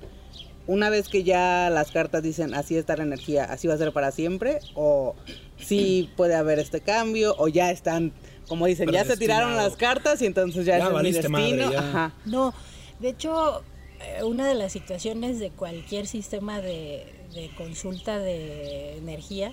Una 0.65 0.89
vez 0.89 1.09
que 1.09 1.23
ya 1.23 1.69
las 1.69 1.91
cartas 1.91 2.23
dicen 2.23 2.55
así 2.55 2.75
está 2.75 2.97
la 2.97 3.03
energía, 3.03 3.43
así 3.43 3.67
va 3.67 3.75
a 3.75 3.77
ser 3.77 3.93
para 3.93 4.11
siempre, 4.11 4.57
o 4.73 5.15
sí 5.59 6.09
puede 6.17 6.33
haber 6.33 6.57
este 6.57 6.81
cambio, 6.81 7.35
o 7.37 7.47
ya 7.47 7.69
están, 7.69 8.13
como 8.47 8.65
dicen, 8.65 8.91
ya 8.91 9.05
se 9.05 9.15
tiraron 9.15 9.55
las 9.55 9.75
cartas 9.75 10.23
y 10.23 10.25
entonces 10.25 10.65
ya, 10.65 10.79
Ya 10.79 10.87
es 10.87 11.03
mi 11.03 11.11
destino. 11.11 11.29
madre, 11.37 11.67
ya. 11.71 11.79
Ajá. 11.79 12.13
No, 12.25 12.51
de 12.99 13.09
hecho, 13.09 13.61
eh, 14.01 14.23
una 14.23 14.47
de 14.47 14.55
las 14.55 14.71
situaciones 14.71 15.37
de 15.39 15.51
cualquier 15.51 16.07
sistema 16.07 16.59
de, 16.61 17.14
de 17.35 17.49
consulta 17.55 18.17
de 18.17 18.97
energía, 18.97 19.51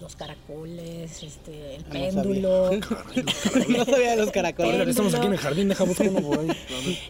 los 0.00 0.16
caracoles, 0.16 1.22
este, 1.22 1.76
el 1.76 1.84
no 1.84 1.90
péndulo, 1.90 2.70
no 3.68 3.84
sabía 3.84 4.10
de 4.10 4.16
los 4.24 4.30
caracoles. 4.30 4.88
Estamos 4.88 5.14
aquí 5.14 5.26
en 5.26 5.32
el 5.32 5.38
jardín, 5.38 5.68
deja 5.68 5.84
buscar 5.84 6.08
uno 6.08 6.20
por 6.20 6.40
ahí. 6.40 6.48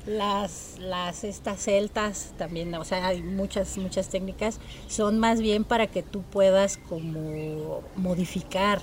Las, 0.06 0.74
las 0.80 1.24
estas 1.24 1.62
celtas 1.62 2.32
también, 2.36 2.74
o 2.74 2.84
sea, 2.84 3.06
hay 3.06 3.22
muchas, 3.22 3.78
muchas 3.78 4.08
técnicas, 4.08 4.58
son 4.88 5.18
más 5.18 5.40
bien 5.40 5.64
para 5.64 5.86
que 5.86 6.02
tú 6.02 6.22
puedas 6.22 6.76
como 6.76 7.82
modificar 7.96 8.80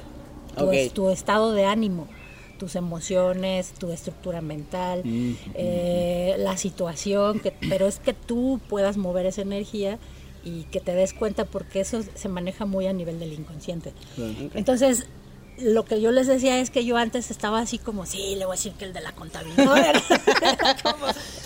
tu, 0.93 1.09
estado 1.09 1.51
de 1.51 1.65
ánimo 1.65 2.07
tus 2.59 2.75
emociones, 2.77 3.73
tu 3.73 3.91
estructura 3.91 4.39
mental, 4.39 5.01
Mm, 5.03 5.33
eh, 5.55 6.35
la 6.37 6.55
situación, 6.55 7.41
que, 7.41 7.51
pero 7.67 7.87
es 7.87 7.99
que 7.99 8.13
tú 8.13 8.61
puedas 8.69 8.95
mover 8.95 9.25
esa 9.25 9.41
energía 9.41 9.99
y 10.43 10.63
que 10.65 10.79
te 10.79 10.93
des 10.93 11.13
cuenta 11.13 11.45
porque 11.45 11.79
eso 11.81 12.01
se 12.15 12.29
maneja 12.29 12.65
muy 12.65 12.87
a 12.87 12.93
nivel 12.93 13.19
del 13.19 13.33
inconsciente. 13.33 13.93
Entonces, 14.53 15.05
lo 15.59 15.85
que 15.85 16.01
yo 16.01 16.11
les 16.11 16.25
decía 16.27 16.59
es 16.59 16.69
que 16.71 16.83
yo 16.83 16.97
antes 16.97 17.29
estaba 17.31 17.59
así 17.59 17.77
como, 17.77 18.05
sí, 18.05 18.35
le 18.37 18.45
voy 18.45 18.53
a 18.55 18.57
decir 18.57 18.73
que 18.73 18.85
el 18.85 18.93
de 18.93 19.01
la 19.01 19.11
contabilidad. 19.13 19.93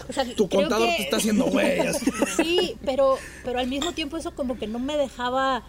O 0.09 0.13
sea, 0.13 0.25
Tu 0.35 0.47
contador 0.47 0.87
que- 0.87 0.95
te 0.95 1.01
está 1.03 1.17
haciendo 1.17 1.45
huellas. 1.45 1.99
Sí, 2.37 2.75
pero, 2.85 3.17
pero 3.43 3.59
al 3.59 3.67
mismo 3.67 3.91
tiempo 3.91 4.17
eso 4.17 4.31
como 4.33 4.57
que 4.57 4.67
no 4.67 4.79
me 4.79 4.95
dejaba, 4.97 5.63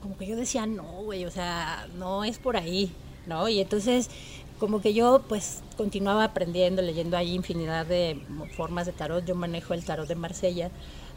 como 0.00 0.16
que 0.16 0.26
yo 0.26 0.36
decía, 0.36 0.66
no, 0.66 0.84
güey, 1.02 1.24
o 1.26 1.30
sea, 1.30 1.86
no 1.98 2.24
es 2.24 2.38
por 2.38 2.56
ahí, 2.56 2.90
¿no? 3.26 3.48
Y 3.48 3.60
entonces 3.60 4.08
como 4.58 4.80
que 4.80 4.94
yo 4.94 5.22
pues 5.28 5.58
continuaba 5.76 6.24
aprendiendo, 6.24 6.82
leyendo 6.82 7.16
ahí 7.16 7.34
infinidad 7.34 7.84
de 7.84 8.18
formas 8.56 8.86
de 8.86 8.92
tarot. 8.92 9.24
Yo 9.26 9.34
manejo 9.34 9.74
el 9.74 9.84
tarot 9.84 10.08
de 10.08 10.14
Marsella. 10.14 10.70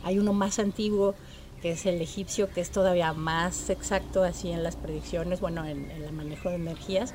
Hay 0.03 0.19
uno 0.19 0.33
más 0.33 0.59
antiguo 0.59 1.15
que 1.61 1.71
es 1.71 1.85
el 1.85 2.01
egipcio, 2.01 2.49
que 2.51 2.61
es 2.61 2.69
todavía 2.71 3.13
más 3.13 3.69
exacto 3.69 4.23
así 4.23 4.51
en 4.51 4.63
las 4.63 4.75
predicciones, 4.75 5.39
bueno, 5.41 5.65
en, 5.65 5.89
en 5.91 6.03
el 6.03 6.11
manejo 6.13 6.49
de 6.49 6.55
energías. 6.55 7.13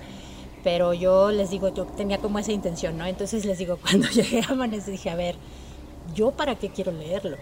Pero 0.64 0.92
yo 0.92 1.30
les 1.30 1.50
digo, 1.50 1.72
yo 1.72 1.86
tenía 1.86 2.18
como 2.18 2.38
esa 2.38 2.52
intención, 2.52 2.98
¿no? 2.98 3.06
Entonces 3.06 3.44
les 3.44 3.58
digo, 3.58 3.76
cuando 3.82 4.08
llegué 4.08 4.40
a 4.42 4.48
Amanecer 4.52 4.92
dije, 4.92 5.10
a 5.10 5.14
ver, 5.14 5.36
¿yo 6.14 6.32
para 6.32 6.56
qué 6.56 6.70
quiero 6.70 6.92
leerlo? 6.92 7.36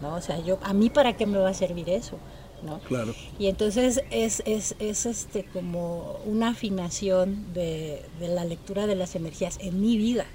¿No? 0.00 0.14
O 0.14 0.20
sea, 0.20 0.38
yo, 0.40 0.58
¿a 0.62 0.72
mí 0.72 0.90
para 0.90 1.16
qué 1.16 1.26
me 1.26 1.38
va 1.38 1.50
a 1.50 1.54
servir 1.54 1.88
eso? 1.90 2.18
¿no? 2.62 2.80
Claro. 2.80 3.14
Y 3.38 3.46
entonces 3.46 4.02
es, 4.10 4.42
es, 4.44 4.74
es 4.80 5.06
este 5.06 5.44
como 5.44 6.16
una 6.24 6.48
afinación 6.48 7.52
de, 7.54 8.02
de 8.18 8.28
la 8.28 8.44
lectura 8.44 8.86
de 8.88 8.96
las 8.96 9.14
energías 9.14 9.58
en 9.60 9.80
mi 9.80 9.96
vida. 9.96 10.26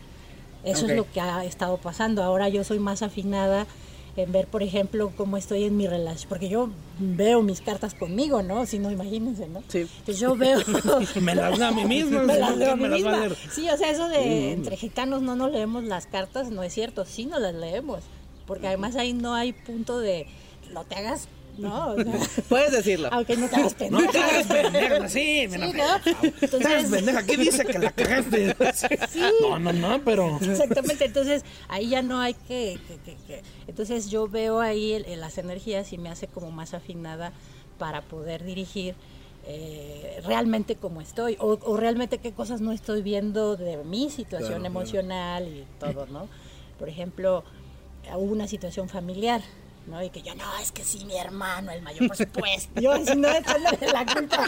Eso 0.64 0.86
Ok. 0.86 0.92
es 0.92 0.96
lo 0.96 1.12
que 1.12 1.20
ha 1.20 1.44
estado 1.44 1.78
pasando. 1.78 2.24
Ahora 2.24 2.48
yo 2.48 2.64
soy 2.64 2.80
más 2.80 3.02
afinada 3.02 3.68
en 4.16 4.32
ver, 4.32 4.48
por 4.48 4.62
ejemplo, 4.62 5.12
cómo 5.18 5.38
estoy 5.38 5.64
en 5.64 5.76
mi 5.76 5.88
relación, 5.88 6.30
porque 6.30 6.48
yo 6.48 6.70
veo 7.00 7.42
mis 7.42 7.62
cartas 7.62 7.96
conmigo, 7.96 8.44
¿no? 8.44 8.66
Si 8.66 8.78
no, 8.78 8.92
imagínense, 8.92 9.48
¿no? 9.48 9.64
Sí. 9.68 9.80
Entonces 9.80 10.20
yo 10.20 10.36
veo... 10.36 10.60
Me 11.22 11.34
las 11.34 11.58
da 11.58 11.70
a 11.70 11.72
mí 11.72 11.86
mismo. 11.86 12.20
me 12.24 12.38
las 12.38 12.56
leo 12.56 12.74
a 12.74 12.78
¿quién 12.78 12.92
mí 12.92 12.96
a 12.96 12.98
misma. 12.98 13.36
Sí, 13.52 13.68
o 13.70 13.78
sea, 13.78 13.90
eso 13.90 14.08
de 14.10 14.52
entre 14.52 14.78
gitanos 14.78 15.22
no 15.22 15.36
nos 15.36 15.52
leemos 15.52 15.84
las 15.84 16.06
cartas, 16.06 16.52
no 16.52 16.64
es 16.64 16.74
cierto, 16.74 17.06
sí 17.06 17.26
nos 17.26 17.42
las 17.42 17.56
leemos, 17.56 18.04
porque 18.46 18.68
además 18.68 18.96
ahí 18.96 19.14
no 19.14 19.34
hay 19.34 19.54
punto 19.54 20.00
de 20.00 20.28
no 20.74 20.84
te 20.84 20.96
hagas, 20.96 21.28
no, 21.58 21.88
o 21.94 21.96
sea, 22.04 22.44
Puedes 22.50 22.72
decirlo. 22.72 23.10
aunque 23.12 23.38
no 23.38 23.48
te 23.48 23.56
hagas 23.58 23.76
No 23.90 24.00
te 24.00 24.06
pendeja. 24.08 24.26
hagas 24.26 24.48
pendeja, 24.48 25.10
sí, 25.10 25.48
me 25.50 25.58
Sí, 25.68 25.74
¿no? 25.78 26.30
Entonces, 26.42 26.86
pendeja, 26.92 27.24
¿qué 27.26 27.38
dice 27.38 27.66
que 27.66 27.80
la 27.80 27.92
cagaste? 27.92 28.56
No, 29.42 29.60
no, 29.60 29.74
no, 29.74 30.02
pero. 30.04 30.38
Exactamente, 30.42 31.06
entonces 31.06 31.44
ahí 31.68 31.90
ya 31.90 32.02
no 32.02 32.20
hay 32.20 32.34
que, 32.34 32.80
que- 32.88 32.98
que- 33.06 33.18
que- 33.28 33.42
Entonces 33.68 34.10
yo 34.10 34.28
veo 34.28 34.60
ahí 34.60 34.94
el- 34.94 35.06
el- 35.06 35.20
las 35.22 35.38
energías 35.38 35.94
y 35.94 35.98
me 35.98 36.10
hace 36.10 36.28
como 36.28 36.52
más 36.52 36.74
afinada 36.74 37.32
para 37.78 38.02
poder 38.02 38.44
dirigir 38.44 38.96
eh, 39.46 40.22
realmente 40.26 40.76
cómo 40.78 41.02
estoy 41.02 41.36
o, 41.40 41.60
o 41.64 41.76
realmente 41.76 42.18
qué 42.20 42.32
cosas 42.32 42.62
no 42.62 42.72
estoy 42.72 43.02
viendo 43.02 43.58
de 43.58 43.76
mi 43.84 44.10
situación 44.10 44.62
Claro, 44.62 44.62
claro. 44.62 44.66
emocional 44.80 45.48
y 45.50 45.66
todo, 45.82 46.06
¿no? 46.06 46.30
Por 46.80 46.88
ejemplo, 46.88 47.44
hubo 48.16 48.32
una 48.32 48.48
situación 48.48 48.88
familiar. 48.88 49.42
¿No? 49.88 50.02
Y 50.04 50.10
que 50.10 50.22
yo, 50.22 50.34
no, 50.36 50.44
es 50.62 50.72
que 50.72 50.84
sí, 50.84 51.04
mi 51.06 51.18
hermano, 51.18 51.72
el 51.72 51.82
mayor, 51.82 52.08
por 52.08 52.18
supuesto. 52.18 52.80
Yo, 52.82 52.92
así, 52.94 53.16
no, 53.16 53.30
echándole 53.30 53.78
la 53.92 54.06
culpa 54.06 54.46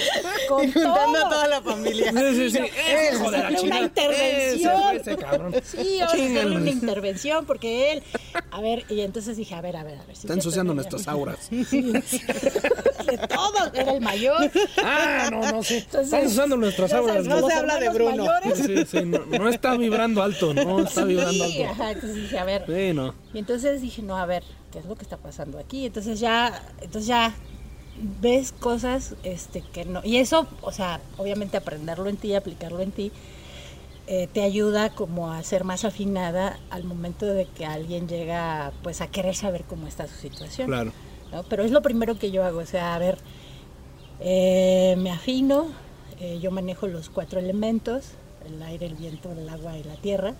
con 0.47 0.71
Juntando 0.71 0.99
a 0.99 1.21
todo. 1.21 1.29
toda 1.29 1.47
la 1.47 1.61
familia. 1.61 2.11
Sí, 2.11 2.35
sí, 2.35 2.51
sí. 2.51 2.59
la 2.59 2.65
hacerle 2.65 3.47
una 3.47 3.59
chingada. 3.59 3.81
intervención. 3.81 4.81
Ese, 4.95 5.11
ese 5.11 5.17
cabrón. 5.17 5.55
Sí, 5.63 5.99
a 6.01 6.05
hacerle 6.05 6.55
una 6.57 6.69
intervención 6.71 7.45
porque 7.45 7.93
él, 7.93 8.03
a 8.51 8.61
ver, 8.61 8.85
y 8.89 9.01
entonces 9.01 9.35
dije, 9.37 9.55
a 9.55 9.61
ver, 9.61 9.75
a 9.77 9.83
ver, 9.83 9.99
a 9.99 10.03
ver. 10.05 10.11
Está 10.15 10.33
ensuciando 10.33 10.73
nuestras 10.73 11.07
auras. 11.07 11.49
De 11.49 13.17
todo, 13.29 13.71
era 13.73 13.91
el 13.93 14.01
mayor. 14.01 14.51
Ah, 14.83 15.29
no, 15.31 15.51
no, 15.51 15.63
sí. 15.63 15.75
Entonces, 15.75 16.05
Está 16.05 16.21
ensuciando 16.21 16.57
nuestras 16.57 16.93
auras. 16.93 17.25
no 17.25 17.47
se 17.47 17.53
habla 17.53 17.77
de 17.79 17.89
Bruno. 17.89 18.25
mayores. 18.25 18.57
Sí, 18.65 18.85
sí, 18.85 19.05
no, 19.05 19.19
no 19.25 19.49
está 19.49 19.75
vibrando 19.75 20.23
alto, 20.23 20.53
no 20.53 20.79
está 20.83 21.03
vibrando 21.03 21.45
Sí, 21.45 21.61
alto. 21.63 21.73
ajá, 21.73 21.91
entonces 21.91 22.15
dije, 22.23 22.39
a 22.39 22.43
ver. 22.45 22.63
Sí, 22.65 22.93
no. 22.93 23.13
Y 23.33 23.39
entonces 23.39 23.81
dije, 23.81 24.01
no, 24.01 24.17
a 24.17 24.25
ver, 24.25 24.43
¿qué 24.71 24.79
es 24.79 24.85
lo 24.85 24.95
que 24.95 25.03
está 25.03 25.17
pasando 25.25 25.57
aquí? 25.57 25.87
Entonces 25.87 26.19
ya, 26.19 26.61
entonces 26.81 27.07
ya 27.07 27.33
ves 28.21 28.51
cosas 28.51 29.15
este 29.23 29.61
que 29.61 29.83
no. 29.83 30.01
Y 30.03 30.17
eso, 30.17 30.47
o 30.61 30.71
sea, 30.71 31.01
obviamente 31.17 31.57
aprenderlo 31.57 32.07
en 32.09 32.17
ti, 32.17 32.35
aplicarlo 32.35 32.81
en 32.81 32.91
ti, 32.91 33.11
eh, 34.05 34.27
te 34.31 34.43
ayuda 34.43 34.91
como 34.91 35.31
a 35.31 35.41
ser 35.41 35.63
más 35.63 35.83
afinada 35.83 36.59
al 36.69 36.83
momento 36.83 37.25
de 37.25 37.45
que 37.45 37.65
alguien 37.65 38.07
llega 38.07 38.71
pues 38.83 39.01
a 39.01 39.07
querer 39.07 39.35
saber 39.35 39.63
cómo 39.63 39.87
está 39.87 40.05
su 40.05 40.15
situación. 40.15 40.67
Claro. 40.67 40.91
¿no? 41.31 41.41
Pero 41.43 41.63
es 41.63 41.71
lo 41.71 41.81
primero 41.81 42.19
que 42.19 42.29
yo 42.29 42.43
hago, 42.43 42.59
o 42.59 42.65
sea, 42.67 42.93
a 42.93 42.99
ver, 42.99 43.17
eh, 44.19 44.95
me 44.99 45.09
afino, 45.09 45.65
eh, 46.19 46.37
yo 46.39 46.51
manejo 46.51 46.85
los 46.85 47.09
cuatro 47.09 47.39
elementos, 47.39 48.11
el 48.45 48.61
aire, 48.61 48.85
el 48.85 48.93
viento, 48.93 49.31
el 49.31 49.49
agua 49.49 49.75
y 49.75 49.83
la 49.83 49.95
tierra, 49.95 50.35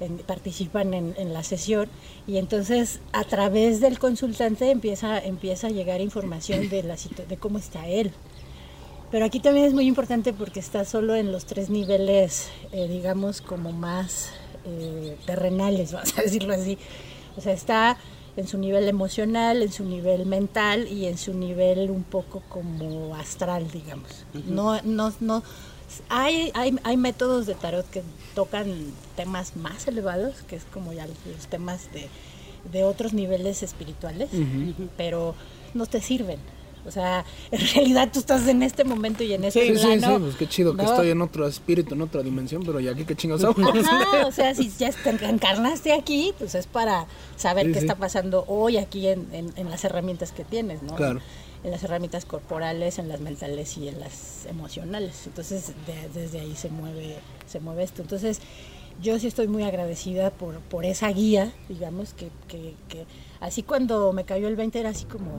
en- 0.00 0.18
participan 0.18 0.94
en, 0.94 1.14
en 1.18 1.32
la 1.32 1.42
sesión 1.42 1.88
y 2.26 2.36
entonces 2.38 3.00
a 3.12 3.24
través 3.24 3.80
del 3.80 3.98
consultante 3.98 4.70
empieza, 4.70 5.18
empieza 5.18 5.68
a 5.68 5.70
llegar 5.70 6.00
información 6.00 6.68
de, 6.68 6.82
la 6.82 6.96
de 7.28 7.36
cómo 7.36 7.58
está 7.58 7.86
él. 7.88 8.12
Pero 9.10 9.24
aquí 9.24 9.40
también 9.40 9.64
es 9.66 9.72
muy 9.72 9.86
importante 9.86 10.32
porque 10.34 10.60
está 10.60 10.84
solo 10.84 11.14
en 11.14 11.32
los 11.32 11.46
tres 11.46 11.70
niveles, 11.70 12.48
eh, 12.72 12.86
digamos, 12.88 13.40
como 13.40 13.72
más 13.72 14.28
eh, 14.66 15.16
terrenales, 15.24 15.92
vamos 15.92 16.16
a 16.18 16.22
decirlo 16.22 16.52
así. 16.54 16.76
O 17.36 17.40
sea, 17.40 17.52
está 17.52 17.96
en 18.36 18.46
su 18.46 18.58
nivel 18.58 18.86
emocional, 18.86 19.62
en 19.62 19.72
su 19.72 19.84
nivel 19.84 20.26
mental 20.26 20.86
y 20.88 21.06
en 21.06 21.16
su 21.18 21.32
nivel 21.34 21.90
un 21.90 22.04
poco 22.04 22.42
como 22.48 23.14
astral, 23.16 23.70
digamos. 23.70 24.26
No, 24.46 24.80
no, 24.82 25.12
no. 25.20 25.42
Hay, 26.10 26.52
hay, 26.54 26.76
hay 26.84 26.96
métodos 26.98 27.46
de 27.46 27.54
tarot 27.54 27.88
que 27.90 28.02
tocan 28.38 28.72
temas 29.16 29.56
más 29.56 29.88
elevados, 29.88 30.42
que 30.46 30.54
es 30.54 30.62
como 30.72 30.92
ya 30.92 31.08
los, 31.08 31.46
temas 31.48 31.92
de, 31.92 32.06
de 32.70 32.84
otros 32.84 33.12
niveles 33.12 33.64
espirituales, 33.64 34.28
pero 34.96 35.34
no 35.74 35.86
te 35.86 36.00
sirven. 36.00 36.38
O 36.86 36.92
sea, 36.92 37.24
en 37.50 37.60
realidad 37.74 38.10
tú 38.12 38.20
estás 38.20 38.46
en 38.46 38.62
este 38.62 38.84
momento 38.84 39.24
y 39.24 39.32
en 39.34 39.42
este 39.42 39.60
Sí, 39.60 39.74
sí, 39.76 39.92
sí, 39.92 39.98
plano. 39.98 40.20
pues 40.20 40.36
qué 40.36 40.46
chido 40.48 40.76
que 40.76 40.84
¿no? 40.84 40.88
estoy 40.88 41.10
en 41.10 41.20
otro 41.20 41.48
espíritu, 41.48 41.94
en 41.94 42.02
otra 42.02 42.22
dimensión, 42.22 42.62
pero 42.64 42.78
¿y 42.78 42.86
aquí 42.86 43.04
qué 43.04 43.16
chingados? 43.16 43.42
Ajá, 43.44 44.26
o 44.26 44.30
sea, 44.30 44.54
si 44.54 44.70
ya 44.78 44.92
te 44.92 45.10
encarnaste 45.10 45.92
aquí, 45.92 46.32
pues 46.38 46.54
es 46.54 46.68
para 46.68 47.06
saber 47.36 47.66
Sí, 47.66 47.72
qué 47.72 47.80
sí. 47.80 47.86
está 47.86 47.96
pasando 47.96 48.44
hoy 48.46 48.76
aquí 48.76 49.08
en, 49.08 49.26
en- 49.34 49.52
en 49.56 49.68
las 49.68 49.82
herramientas 49.84 50.30
que 50.30 50.44
tienes, 50.44 50.80
¿no? 50.84 50.94
Claro. 50.94 51.20
En 51.64 51.70
las 51.72 51.82
herramientas 51.82 52.24
corporales, 52.24 52.98
en 52.98 53.08
las 53.08 53.20
mentales 53.20 53.76
y 53.78 53.88
en 53.88 53.98
las 54.00 54.46
emocionales. 54.46 55.26
Entonces, 55.26 55.72
de- 55.86 56.08
desde 56.20 56.40
ahí 56.40 56.54
se 56.54 56.68
mueve, 56.70 57.16
se 57.46 57.58
mueve 57.60 57.82
esto. 57.82 58.02
Entonces, 58.02 58.40
yo 59.00 59.18
sí 59.18 59.26
estoy 59.26 59.46
muy 59.48 59.62
agradecida 59.62 60.30
por, 60.30 60.58
por 60.60 60.84
esa 60.84 61.08
guía, 61.08 61.52
digamos, 61.68 62.14
que, 62.14 62.30
que, 62.48 62.74
que 62.88 63.04
así 63.40 63.62
cuando 63.62 64.12
me 64.12 64.24
cayó 64.24 64.48
el 64.48 64.56
20 64.56 64.80
era 64.80 64.90
así 64.90 65.04
como, 65.04 65.30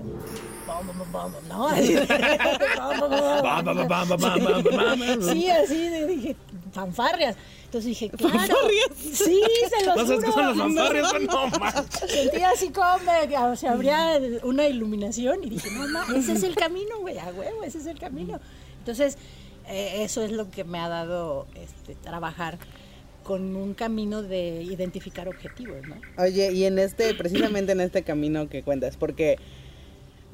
vamos, 0.66 0.98
vamos, 0.98 1.12
vamos, 1.12 1.44
¿no? 1.50 1.68
Así. 1.68 1.96
Sí, 5.32 5.50
así 5.50 5.90
de- 5.90 6.08
dije, 6.08 6.36
fanfarrias. 6.72 7.36
Entonces 7.66 7.90
dije, 7.90 8.10
claro. 8.10 8.56
Sí, 8.96 9.42
se 9.70 9.86
los 9.86 9.96
¿No 9.96 10.06
sabes 10.08 10.24
qué 10.26 10.32
son 10.32 10.42
las 10.46 10.54
juro. 10.54 10.64
fanfarrias? 10.66 11.14
No, 11.30 11.48
manches. 11.60 12.12
Sentí 12.12 12.42
así 12.44 12.70
como 12.70 12.98
me, 13.00 13.56
se 13.58 13.68
abría 13.68 14.20
una 14.44 14.68
iluminación 14.68 15.44
y 15.44 15.50
dije, 15.52 15.70
no, 15.72 15.88
no, 15.88 16.16
ese 16.16 16.34
es 16.34 16.44
el 16.44 16.56
camino, 16.56 17.00
güey, 17.02 17.18
a 17.20 17.26
huevo, 17.28 17.64
ese 17.64 17.78
es 17.80 17.86
el 17.86 18.00
camino. 18.00 18.40
Entonces, 18.80 19.18
eh, 19.68 20.04
eso 20.04 20.24
es 20.24 20.32
lo 20.32 20.50
que 20.50 20.64
me 20.64 20.80
ha 20.80 20.90
dado 20.90 21.46
este, 21.56 21.94
trabajar 21.96 22.58
con 23.30 23.56
un 23.56 23.76
camino 23.76 24.24
de 24.24 24.64
identificar 24.64 25.28
objetivos, 25.28 25.88
¿no? 25.88 25.96
Oye, 26.18 26.52
y 26.52 26.66
en 26.66 26.80
este, 26.80 27.14
precisamente 27.14 27.74
en 27.74 27.80
este 27.80 28.02
camino 28.02 28.50
que 28.50 28.64
cuentas, 28.64 28.98
porque 28.98 29.38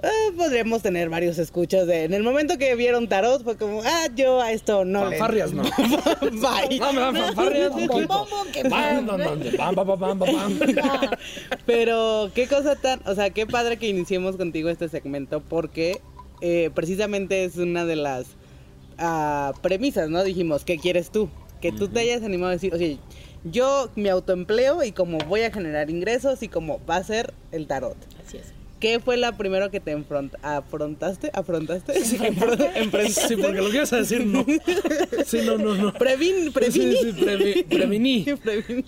eh, 0.01 0.31
podríamos 0.37 0.81
tener 0.81 1.09
varios 1.09 1.37
escuchas 1.37 1.87
de, 1.87 2.05
en 2.05 2.13
el 2.13 2.23
momento 2.23 2.57
que 2.57 2.73
vieron 2.75 3.09
tarot 3.09 3.43
fue 3.43 3.57
como, 3.57 3.81
ah, 3.83 4.07
yo 4.15 4.39
a 4.39 4.53
esto 4.53 4.85
no 4.85 5.09
le... 5.09 5.17
Fanfarrias, 5.17 5.51
no. 5.51 5.63
Bye. 6.21 6.79
No 6.79 6.93
bam. 9.97 10.57
Pero 11.65 12.31
qué 12.33 12.47
cosa 12.47 12.77
tan, 12.77 13.01
o 13.05 13.13
sea, 13.13 13.29
qué 13.31 13.45
padre 13.45 13.75
que 13.75 13.89
iniciemos 13.89 14.37
contigo 14.37 14.69
este 14.69 14.87
segmento 14.87 15.41
porque 15.41 15.99
eh, 16.39 16.69
precisamente 16.73 17.43
es 17.43 17.57
una 17.57 17.83
de 17.83 17.97
las 17.97 18.27
ah, 18.97 19.51
premisas, 19.61 20.09
¿no? 20.09 20.23
Dijimos, 20.23 20.63
¿qué 20.63 20.77
quieres 20.77 21.09
tú? 21.09 21.29
Que 21.71 21.77
tú 21.77 21.87
te 21.87 21.99
hayas 21.99 22.23
animado 22.23 22.49
a 22.49 22.53
decir, 22.53 22.73
oye, 22.73 22.97
yo 23.43 23.89
me 23.95 24.09
autoempleo 24.09 24.83
y 24.83 24.91
como 24.91 25.17
voy 25.19 25.41
a 25.41 25.51
generar 25.51 25.89
ingresos 25.89 26.41
y 26.43 26.47
como 26.47 26.79
va 26.85 26.97
a 26.97 27.03
ser 27.03 27.33
el 27.51 27.67
tarot. 27.67 27.97
Así 28.25 28.37
es. 28.37 28.53
¿Qué 28.79 28.99
fue 28.99 29.17
la 29.17 29.37
primero 29.37 29.71
que 29.71 29.79
te 29.79 29.97
enfront- 29.97 30.37
afrontaste? 30.43 31.31
¿Afrontaste? 31.33 32.03
Sí, 32.03 32.17
porque 33.41 33.61
lo 33.61 33.69
que 33.71 33.77
ibas 33.77 33.93
a 33.93 33.97
decir, 33.97 34.25
no. 34.25 34.45
Sí, 35.25 35.39
no, 35.45 35.57
no, 35.57 35.73
no. 35.75 35.93
Previn, 35.93 36.51
previní. 36.51 36.95
Sí, 36.95 36.97
sí, 37.01 37.11
previ- 37.13 37.65
prevení. 37.65 38.25
Previní. 38.43 38.83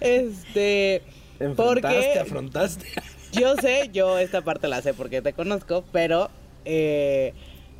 Este. 0.00 1.02
Enfrentaste, 1.40 1.56
Porque 1.56 2.18
afrontaste. 2.20 2.86
yo 3.32 3.56
sé, 3.56 3.90
yo 3.92 4.18
esta 4.18 4.42
parte 4.42 4.68
la 4.68 4.82
sé 4.82 4.94
porque 4.94 5.22
te 5.22 5.32
conozco, 5.32 5.84
pero 5.92 6.30
eh, 6.64 7.32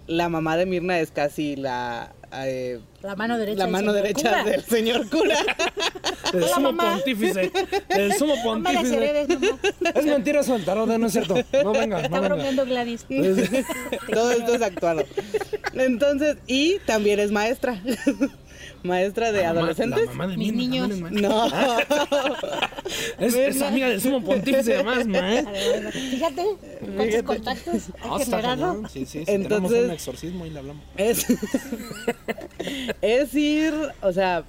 la 0.07 0.29
mamá 0.29 0.57
de 0.57 0.67
Mirna 0.67 0.99
es 1.01 1.11
casi 1.11 1.57
la. 1.57 2.13
Eh, 2.37 2.81
La 3.03 3.15
mano 3.17 3.39
derecha. 3.39 3.59
la 3.59 3.65
del 3.65 3.73
mano 3.73 3.93
señor 3.93 4.03
derecha 4.03 4.29
cura. 4.31 4.45
del 4.45 4.63
señor 4.65 5.09
cura. 5.11 5.39
El 6.33 6.43
Hola, 6.43 6.55
sumo 6.55 6.73
mamá. 6.73 6.95
pontífice. 6.97 7.53
El 7.91 8.13
sumo 8.15 8.35
pontífice. 8.43 9.27
Es 9.95 10.05
mentira 10.07 10.41
eso 10.41 10.55
del 10.55 10.65
tarot, 10.65 10.89
no 10.89 11.07
es 11.07 11.13
cierto. 11.13 11.35
No 11.63 11.73
venga, 11.73 11.99
Está 12.01 12.09
no 12.17 12.23
venga. 12.23 12.35
bromeando 12.35 12.65
Gladys. 12.67 13.07
Todo 14.13 14.33
esto 14.33 14.55
es 14.55 14.63
actuado. 14.63 15.05
Entonces, 15.75 16.37
y 16.47 16.79
también 16.87 17.21
es 17.21 17.31
maestra. 17.31 17.81
Maestra 18.85 19.33
de 19.33 19.43
La 19.43 19.49
mamá- 19.49 19.59
adolescentes. 19.61 20.07
La 20.07 20.13
mamá 20.13 20.27
de 20.29 20.37
Mis 20.37 20.53
niños. 20.55 20.89
No. 21.11 21.49
Es, 23.19 23.35
es 23.35 23.63
amiga 23.63 23.89
del 23.89 24.01
sumo 24.01 24.23
pontífice, 24.23 24.75
además, 24.75 25.07
maestra. 25.07 25.91
Fíjate, 25.91 26.43
cuántos 26.81 27.05
Fíjate. 27.07 27.25
contactos 27.25 27.83
Ah, 28.03 28.19
hay. 28.21 28.89
Sí, 28.93 29.07
sí, 29.07 29.19
sí, 29.21 29.25
tenemos 29.25 29.53
Entonces- 29.53 29.85
un 29.87 29.91
exorcismo 29.91 30.47
y 30.47 30.51
le 30.51 30.59
hablamos. 30.59 30.85
Es, 30.97 31.27
es 33.03 33.35
ir, 33.35 33.75
o 34.03 34.13
sea, 34.13 34.45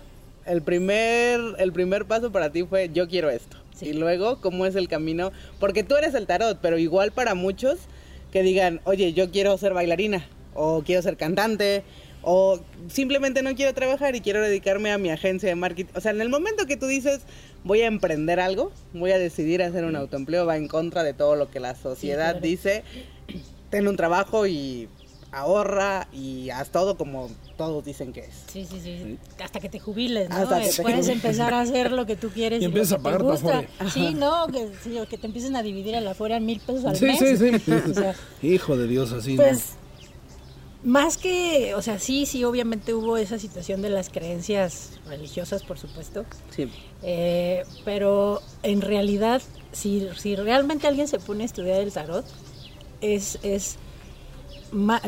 el 0.46 0.62
primer, 0.62 1.40
el 1.60 1.72
primer 1.72 2.06
paso 2.06 2.32
para 2.32 2.52
ti 2.52 2.64
fue 2.64 2.90
yo 2.94 3.08
quiero 3.08 3.30
esto. 3.30 3.58
Sí. 3.76 3.88
Y 3.90 3.94
luego, 3.94 4.40
¿cómo 4.42 4.66
es 4.66 4.76
el 4.76 4.88
camino? 4.88 5.32
Porque 5.60 5.84
tú 5.84 5.96
eres 5.96 6.14
el 6.14 6.28
tarot, 6.28 6.60
pero 6.62 6.78
igual 6.78 7.12
para 7.12 7.36
muchos 7.36 7.78
que 8.32 8.42
digan, 8.44 8.82
oye, 8.86 9.14
yo 9.14 9.32
quiero 9.32 9.58
ser 9.58 9.74
bailarina, 9.74 10.26
o 10.54 10.84
quiero 10.86 11.02
ser 11.02 11.18
cantante, 11.18 11.84
o 12.28 12.60
simplemente 12.90 13.44
no 13.44 13.54
quiero 13.56 13.74
trabajar 13.76 14.16
y 14.16 14.22
quiero 14.22 14.42
dedicarme 14.42 14.92
a 14.92 14.98
mi 14.98 15.12
agencia 15.12 15.48
de 15.48 15.54
marketing. 15.56 15.92
O 15.96 16.02
sea, 16.02 16.12
en 16.12 16.22
el 16.22 16.30
momento 16.30 16.66
que 16.66 16.76
tú 16.76 16.88
dices, 16.88 17.22
voy 17.64 17.82
a 17.82 17.86
emprender 17.86 18.40
algo, 18.40 18.72
voy 18.94 19.12
a 19.12 19.20
decidir 19.20 19.62
hacer 19.62 19.86
un 19.86 19.96
autoempleo, 19.96 20.46
va 20.46 20.58
en 20.58 20.68
contra 20.68 21.04
de 21.04 21.14
todo 21.14 21.36
lo 21.36 21.52
que 21.52 21.60
la 21.60 21.76
sociedad 21.76 22.32
claro. 22.32 22.40
dice, 22.40 22.84
ten 23.70 23.88
un 23.88 23.96
trabajo 23.96 24.48
y 24.48 24.90
ahorra 25.32 26.08
y 26.14 26.50
haz 26.50 26.70
todo 26.70 26.98
como 26.98 27.30
todos 27.58 27.86
dicen 27.86 28.12
que 28.12 28.22
es. 28.22 28.34
Sí, 28.52 28.66
sí, 28.70 28.80
sí. 28.82 29.18
Hasta 29.44 29.60
que 29.60 29.70
te 29.70 29.80
jubiles, 29.80 30.28
¿no? 30.30 30.36
Hasta 30.36 30.62
que 30.62 30.70
te 30.70 30.82
Puedes 30.82 31.06
jubiles. 31.06 31.10
empezar 31.10 31.54
a 31.54 31.62
hacer 31.62 31.92
lo 31.92 32.06
que 32.08 32.16
tú 32.16 32.30
quieres. 32.30 32.60
Y 32.60 32.64
lo 32.64 32.68
empiezas 32.70 32.94
a 33.00 33.04
pagar 33.04 33.22
tu. 33.22 33.30
Afore. 33.32 33.68
Sí, 33.94 34.16
no, 34.16 34.48
que, 34.48 34.70
sí, 34.84 34.98
te 35.20 35.28
empiecen 35.28 35.56
a 35.58 35.62
dividir 35.62 35.94
el 35.96 36.08
afuera 36.08 36.38
en 36.38 36.46
mil 36.46 36.60
pesos 36.60 36.86
al 36.86 36.96
Sí, 36.96 37.06
mes. 37.06 37.20
sí, 37.20 37.38
sí. 37.38 37.72
O 37.92 37.94
sea, 37.94 38.16
Hijo 38.42 38.78
de 38.78 38.88
Dios, 38.88 39.12
así. 39.12 39.36
¿no? 39.36 39.44
Más 40.86 41.18
que, 41.18 41.74
o 41.76 41.82
sea, 41.82 42.00
sí, 42.00 42.26
sí, 42.26 42.44
obviamente 42.44 42.94
hubo 42.94 43.18
esa 43.18 43.40
situación 43.40 43.82
de 43.82 43.90
las 43.90 44.10
creencias 44.10 44.92
religiosas, 45.08 45.64
por 45.64 45.80
supuesto. 45.80 46.26
Sí. 46.56 46.70
Eh, 47.02 47.64
pero 47.84 48.42
en 48.64 48.82
realidad, 48.82 49.42
si, 49.72 50.08
si 50.16 50.36
realmente 50.36 50.88
alguien 50.88 51.08
se 51.08 51.20
pone 51.20 51.44
a 51.44 51.46
estudiar 51.48 51.82
el 51.82 51.92
tarot, 51.92 52.26
es, 53.02 53.40
es 53.44 53.78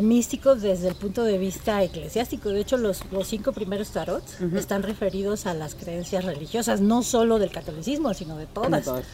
místico 0.01 0.55
desde 0.55 0.87
el 0.87 0.95
punto 0.95 1.23
de 1.23 1.37
vista 1.37 1.83
eclesiástico. 1.83 2.49
De 2.49 2.61
hecho, 2.61 2.77
los, 2.77 3.01
los 3.11 3.27
cinco 3.27 3.51
primeros 3.51 3.89
tarots 3.89 4.39
están 4.55 4.81
referidos 4.81 5.45
a 5.45 5.53
las 5.53 5.75
creencias 5.75 6.25
religiosas, 6.25 6.81
no 6.81 7.03
solo 7.03 7.37
del 7.37 7.51
catolicismo, 7.51 8.13
sino 8.13 8.37
de 8.37 8.47
todas. 8.47 8.85
Todas. 8.85 9.05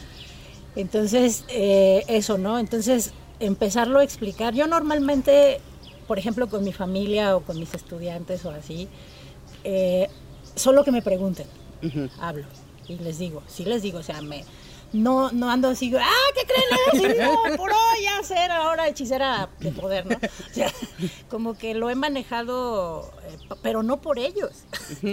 Entonces, 0.76 1.44
eh, 1.48 2.04
eso, 2.08 2.38
¿no? 2.38 2.58
Entonces, 2.58 3.12
empezarlo 3.40 3.98
a 3.98 4.04
explicar. 4.04 4.54
Yo 4.54 4.66
normalmente, 4.66 5.60
por 6.06 6.18
ejemplo, 6.18 6.48
con 6.48 6.64
mi 6.64 6.72
familia 6.72 7.36
o 7.36 7.40
con 7.40 7.58
mis 7.58 7.74
estudiantes 7.74 8.44
o 8.44 8.50
así, 8.50 8.88
eh, 9.64 10.08
solo 10.54 10.84
que 10.84 10.92
me 10.92 11.02
pregunten, 11.02 11.46
hablo 12.20 12.44
y 12.88 12.96
les 12.98 13.18
digo, 13.18 13.42
sí 13.46 13.64
les 13.64 13.82
digo, 13.82 13.98
o 13.98 14.02
sea, 14.02 14.20
me 14.20 14.44
no 14.94 15.30
no 15.32 15.50
ando 15.50 15.68
así, 15.68 15.92
ah, 15.98 16.08
¿qué 16.34 16.42
creen? 16.46 17.14
Sí, 17.14 17.20
no, 17.20 17.56
por 17.56 17.70
hoy 17.70 18.02
ya 18.02 18.22
ser 18.22 18.50
ahora 18.50 18.88
hechicera 18.88 19.48
de 19.60 19.70
poder, 19.72 20.06
¿no? 20.06 20.16
O 20.16 20.54
sea, 20.54 20.72
como 21.28 21.54
que 21.58 21.74
lo 21.74 21.90
he 21.90 21.94
manejado, 21.94 23.10
eh, 23.28 23.36
pero 23.62 23.82
no 23.82 24.00
por 24.00 24.18
ellos, 24.18 24.52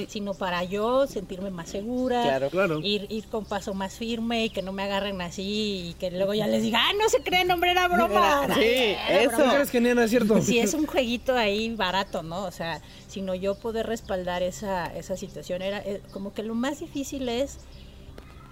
sino 0.08 0.34
para 0.36 0.64
yo 0.64 1.08
sentirme 1.08 1.50
más 1.50 1.70
segura, 1.70 2.22
Claro. 2.24 2.50
Claro. 2.52 2.80
ir, 2.84 3.08
ir 3.10 3.26
con 3.28 3.44
paso 3.46 3.74
más 3.74 3.96
firme 3.98 4.46
y 4.46 4.50
que 4.52 4.62
no 4.62 4.72
me 4.72 4.84
agarren 4.84 5.20
así 5.22 5.90
y 5.90 5.94
que 5.96 6.12
luego 6.12 6.34
ya 6.36 6.46
les 6.48 6.62
diga, 6.62 6.80
ah, 6.82 6.94
no 7.02 7.10
se 7.10 7.22
creen, 7.24 7.50
hombre, 7.52 7.72
era 7.72 7.88
broma. 7.88 8.44
Era- 8.46 8.56
sí, 8.56 8.62
Era 8.62 9.22
eso. 9.22 9.32
¿Tú 9.32 9.38
broma". 9.38 9.54
crees 9.56 9.72
que 9.72 9.82
ni 9.82 9.90
era 9.90 10.08
cierto? 10.08 10.42
Sí, 10.42 10.60
es 10.60 10.74
un 10.76 10.86
jueguito 10.86 11.36
ahí 11.36 11.74
barato, 11.76 12.22
¿no? 12.24 12.44
O 12.46 12.52
sea, 12.52 12.82
sino 13.08 13.34
yo 13.36 13.56
poder 13.56 13.88
respaldar 13.88 14.44
esa, 14.44 14.86
esa 14.96 15.18
situación. 15.18 15.62
Era 15.64 15.80
eh, 15.80 16.02
como 16.12 16.34
que 16.34 16.44
lo 16.44 16.54
más 16.54 16.80
difícil 16.80 17.28
es 17.28 17.58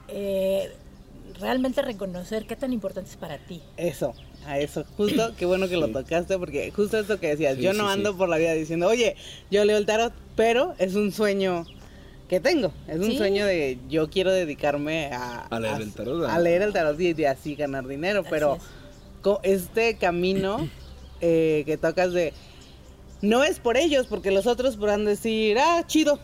eh, 0.08 0.76
realmente 1.40 1.82
reconocer 1.82 2.46
qué 2.46 2.56
tan 2.56 2.74
importante 2.74 3.10
es 3.10 3.18
para 3.18 3.38
ti. 3.38 3.62
Eso, 3.78 4.14
a 4.46 4.58
eso. 4.60 4.84
Justo, 4.98 5.34
qué 5.38 5.46
bueno 5.46 5.68
que 5.68 5.78
lo 5.78 5.88
tocaste, 5.90 6.38
porque 6.38 6.72
justo 6.72 6.98
esto 7.00 7.20
que 7.20 7.28
decías, 7.30 7.56
Sí, 7.58 7.62
yo 7.62 7.74
no 7.74 7.88
sí, 7.88 7.94
ando 7.94 8.12
sí. 8.12 8.18
por 8.18 8.30
la 8.30 8.38
vida 8.38 8.54
diciendo, 8.54 8.88
oye, 8.88 9.16
yo 9.52 9.64
leo 9.66 9.78
el 9.78 9.86
tarot, 9.86 10.14
pero 10.36 10.74
es 10.78 10.96
un 10.96 11.12
sueño 11.12 11.66
que 12.28 12.40
tengo. 12.40 12.72
Es 12.88 12.98
un 13.00 13.06
Sí. 13.12 13.18
sueño 13.18 13.46
de 13.46 13.80
yo 13.90 14.10
quiero 14.10 14.32
dedicarme 14.32 15.08
a, 15.14 15.48
A 15.48 15.60
leer 15.60 15.82
el 15.82 15.94
tarot, 15.94 16.26
A, 16.30 16.36
a- 16.36 16.40
leer 16.40 16.62
el 16.62 16.74
tarot 16.74 17.00
y 17.00 17.14
de 17.14 17.28
así 17.28 17.56
ganar 17.56 17.88
dinero, 17.88 18.24
pero 18.30 18.58
es. 19.24 19.40
este 19.44 19.98
camino 19.98 20.70
eh, 21.22 21.64
que 21.66 21.78
tocas 21.78 22.14
de 22.14 22.34
no 23.22 23.44
es 23.44 23.60
por 23.60 23.76
ellos, 23.78 24.06
porque 24.08 24.32
los 24.32 24.48
otros 24.48 24.78
podrán 24.78 25.04
decir, 25.06 25.58
ah, 25.60 25.84
chido, 25.86 26.20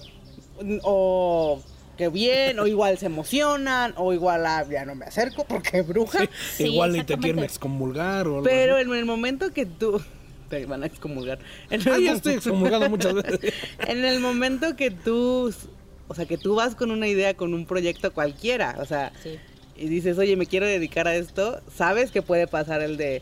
o 0.83 1.59
que 1.97 2.09
bien, 2.09 2.59
o 2.59 2.67
igual 2.67 2.97
se 2.97 3.05
emocionan, 3.05 3.93
o 3.97 4.13
igual 4.13 4.45
ah, 4.45 4.65
ya 4.69 4.85
no 4.85 4.95
me 4.95 5.05
acerco 5.05 5.45
porque 5.45 5.81
bruja. 5.81 6.27
Sí, 6.57 6.65
Igual 6.65 6.95
y 6.97 7.03
te 7.03 7.17
quieren 7.17 7.43
excomulgar 7.43 8.27
o 8.27 8.35
algo 8.35 8.43
Pero 8.43 8.75
así. 8.75 8.83
en 8.85 8.93
el 8.95 9.05
momento 9.05 9.51
que 9.53 9.65
tú 9.65 10.01
te 10.49 10.65
van 10.65 10.83
a 10.83 10.85
excomulgar, 10.87 11.39
en 11.69 11.81
Ah, 11.87 11.95
el, 11.95 12.03
ya 12.05 12.13
estoy 12.13 12.33
excomulgado 12.35 12.89
muchas 12.89 13.13
veces. 13.13 13.53
en 13.87 14.03
el 14.05 14.19
momento 14.19 14.75
que 14.75 14.91
tú, 14.91 15.53
o 16.07 16.13
sea, 16.15 16.25
que 16.25 16.37
tú 16.37 16.55
vas 16.55 16.75
con 16.75 16.91
una 16.91 17.07
idea, 17.07 17.33
con 17.35 17.53
un 17.53 17.65
proyecto 17.65 18.13
cualquiera, 18.13 18.75
o 18.79 18.85
sea, 18.85 19.11
Sí. 19.23 19.37
y 19.77 19.87
dices, 19.87 20.17
oye, 20.17 20.35
me 20.35 20.45
quiero 20.45 20.65
dedicar 20.65 21.07
a 21.07 21.15
esto, 21.15 21.61
sabes 21.73 22.11
que 22.11 22.21
puede 22.21 22.47
pasar 22.47 22.81
el 22.81 22.97
de, 22.97 23.21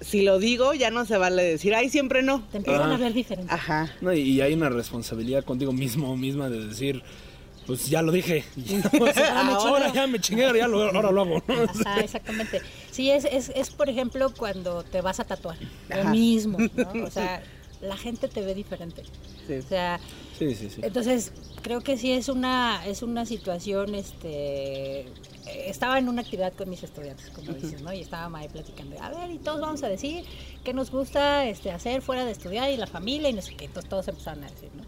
si 0.00 0.22
lo 0.22 0.38
digo, 0.38 0.74
ya 0.74 0.90
no 0.90 1.04
se 1.06 1.16
vale 1.16 1.42
decir, 1.42 1.74
ay, 1.74 1.88
siempre 1.88 2.22
no. 2.22 2.42
Te 2.52 2.58
empiezan 2.58 2.90
Ah. 2.90 2.94
a 2.94 2.98
ver 2.98 3.12
diferente. 3.14 3.52
Ajá. 3.52 3.90
No, 4.00 4.12
y- 4.12 4.20
y 4.20 4.40
hay 4.42 4.52
una 4.52 4.68
responsabilidad 4.68 5.44
contigo 5.44 5.72
mismo 5.72 6.10
o 6.12 6.16
misma 6.16 6.50
de 6.50 6.66
decir, 6.66 7.02
pues 7.66 7.88
ya 7.88 8.02
lo 8.02 8.12
dije. 8.12 8.44
Ah, 9.18 9.56
ahora 9.60 9.92
ya 9.92 10.06
me 10.06 10.20
chingué, 10.20 10.46
ahora, 10.46 10.58
ya 10.58 10.68
lo, 10.68 10.82
ahora 10.82 11.10
lo 11.10 11.22
hago. 11.22 11.42
¿no? 11.46 11.54
Ajá, 11.64 12.00
exactamente. 12.00 12.60
Sí, 12.90 13.10
es, 13.10 13.24
es, 13.24 13.50
es, 13.54 13.70
por 13.70 13.88
ejemplo, 13.88 14.32
cuando 14.36 14.82
te 14.82 15.00
vas 15.00 15.20
a 15.20 15.24
tatuar. 15.24 15.56
Lo 15.88 16.00
Ajá. 16.00 16.10
mismo, 16.10 16.58
¿no? 16.58 17.04
O 17.04 17.10
sea, 17.10 17.42
la 17.80 17.96
gente 17.96 18.28
te 18.28 18.40
ve 18.42 18.54
diferente. 18.54 19.02
Sí. 19.46 19.54
O 19.54 19.62
sea, 19.62 20.00
Sí, 20.38 20.54
sí, 20.54 20.68
sí. 20.68 20.80
Entonces, 20.82 21.32
creo 21.62 21.80
que 21.80 21.96
sí 21.96 22.12
es 22.12 22.28
una, 22.28 22.84
es 22.86 23.02
una 23.02 23.24
situación, 23.24 23.94
este, 23.94 25.06
estaba 25.46 25.98
en 25.98 26.08
una 26.08 26.22
actividad 26.22 26.52
con 26.54 26.68
mis 26.68 26.82
estudiantes, 26.82 27.30
como 27.30 27.52
dices, 27.52 27.82
¿no? 27.82 27.92
Y 27.92 28.00
estábamos 28.00 28.40
ahí 28.40 28.48
platicando, 28.48 29.00
a 29.00 29.10
ver, 29.10 29.30
y 29.30 29.38
todos 29.38 29.60
vamos 29.60 29.82
a 29.84 29.88
decir 29.88 30.24
qué 30.64 30.74
nos 30.74 30.90
gusta 30.90 31.46
este, 31.46 31.70
hacer 31.70 32.02
fuera 32.02 32.24
de 32.24 32.32
estudiar 32.32 32.70
y 32.70 32.76
la 32.76 32.88
familia 32.88 33.28
y 33.28 33.32
no 33.32 33.42
sé 33.42 33.54
qué, 33.54 33.66
entonces 33.66 33.88
todos 33.88 34.08
empezaron 34.08 34.42
a 34.42 34.50
decir, 34.50 34.70
¿no? 34.74 34.82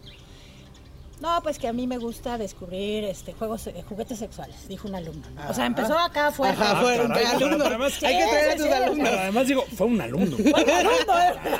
No, 1.19 1.41
pues 1.41 1.57
que 1.57 1.67
a 1.67 1.73
mí 1.73 1.87
me 1.87 1.97
gusta 1.97 2.37
descubrir 2.37 3.03
este 3.05 3.33
juegos, 3.33 3.65
eh, 3.67 3.83
juguetes 3.89 4.19
sexuales, 4.19 4.67
dijo 4.67 4.87
un 4.87 4.93
alumno. 4.95 5.27
¿no? 5.35 5.49
O 5.49 5.53
sea, 5.53 5.65
empezó 5.65 5.97
acá 5.97 6.31
fuerte. 6.31 6.61
Ajá, 6.61 6.73
caray, 6.81 6.99
pero 7.39 7.65
además- 7.65 8.03
Hay 8.03 8.17
que 8.17 8.23
traer 8.27 8.49
a 8.51 8.55
tus 8.55 8.65
sí, 8.65 8.71
alumnos. 8.71 9.09
Pero 9.09 9.21
además 9.21 9.47
digo, 9.47 9.65
fue 9.75 9.87
un 9.87 9.99
alumno. 10.01 10.37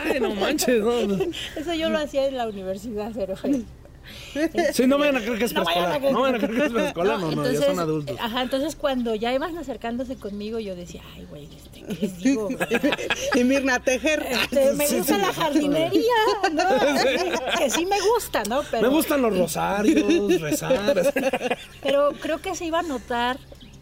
Ay, 0.06 0.20
no 0.20 0.36
manches. 0.36 0.84
No, 0.84 1.24
Eso 1.56 1.74
yo 1.74 1.90
lo 1.90 1.98
hacía 1.98 2.28
en 2.28 2.38
la 2.38 2.48
universidad, 2.48 3.12
pero 3.16 3.36
Sí, 4.74 4.88
no 4.88 4.98
vayan 4.98 5.18
a 5.18 5.22
creer 5.22 5.38
que 5.38 5.46
es 5.46 5.54
preescolar. 5.54 6.02
No 6.02 6.22
vayan 6.22 6.36
a 6.36 6.40
creer 6.40 6.60
que 6.60 6.66
es 6.68 6.74
preescolar. 6.74 7.20
No, 7.20 7.32
no, 7.32 7.52
ya 7.52 7.62
son 7.62 7.80
adultos. 7.80 8.18
Ajá, 8.20 8.42
entonces 8.42 8.76
cuando 8.76 9.16
ya 9.16 9.34
iban 9.34 9.58
acercándose 9.58 10.16
conmigo, 10.16 10.60
yo 10.60 10.76
decía, 10.76 11.02
ay, 11.16 11.26
güey, 11.30 11.46
este, 11.46 11.82
¿qué 11.82 11.94
les 12.02 12.18
digo? 12.20 12.50
y 13.36 13.44
Mirna 13.44 13.80
Tejer. 13.80 14.26
Este, 14.30 14.74
me 14.74 14.88
gusta 14.88 15.18
la 15.18 15.34
jardinería, 15.34 16.14
¿no? 16.52 16.64
Que 17.58 17.70
sí 17.70 17.86
me 17.86 18.00
gusta, 18.14 18.44
¿no? 18.44 18.62
Pero, 18.70 18.84
Me 18.84 18.96
gustan 18.96 19.22
los 19.22 19.38
rosarios, 19.38 20.42
rezar. 20.42 21.14
Pero 21.82 22.12
creo 22.20 22.40
que 22.40 22.56
se 22.56 22.66
iba 22.66 22.80
a 22.80 22.84
notar 22.84 23.38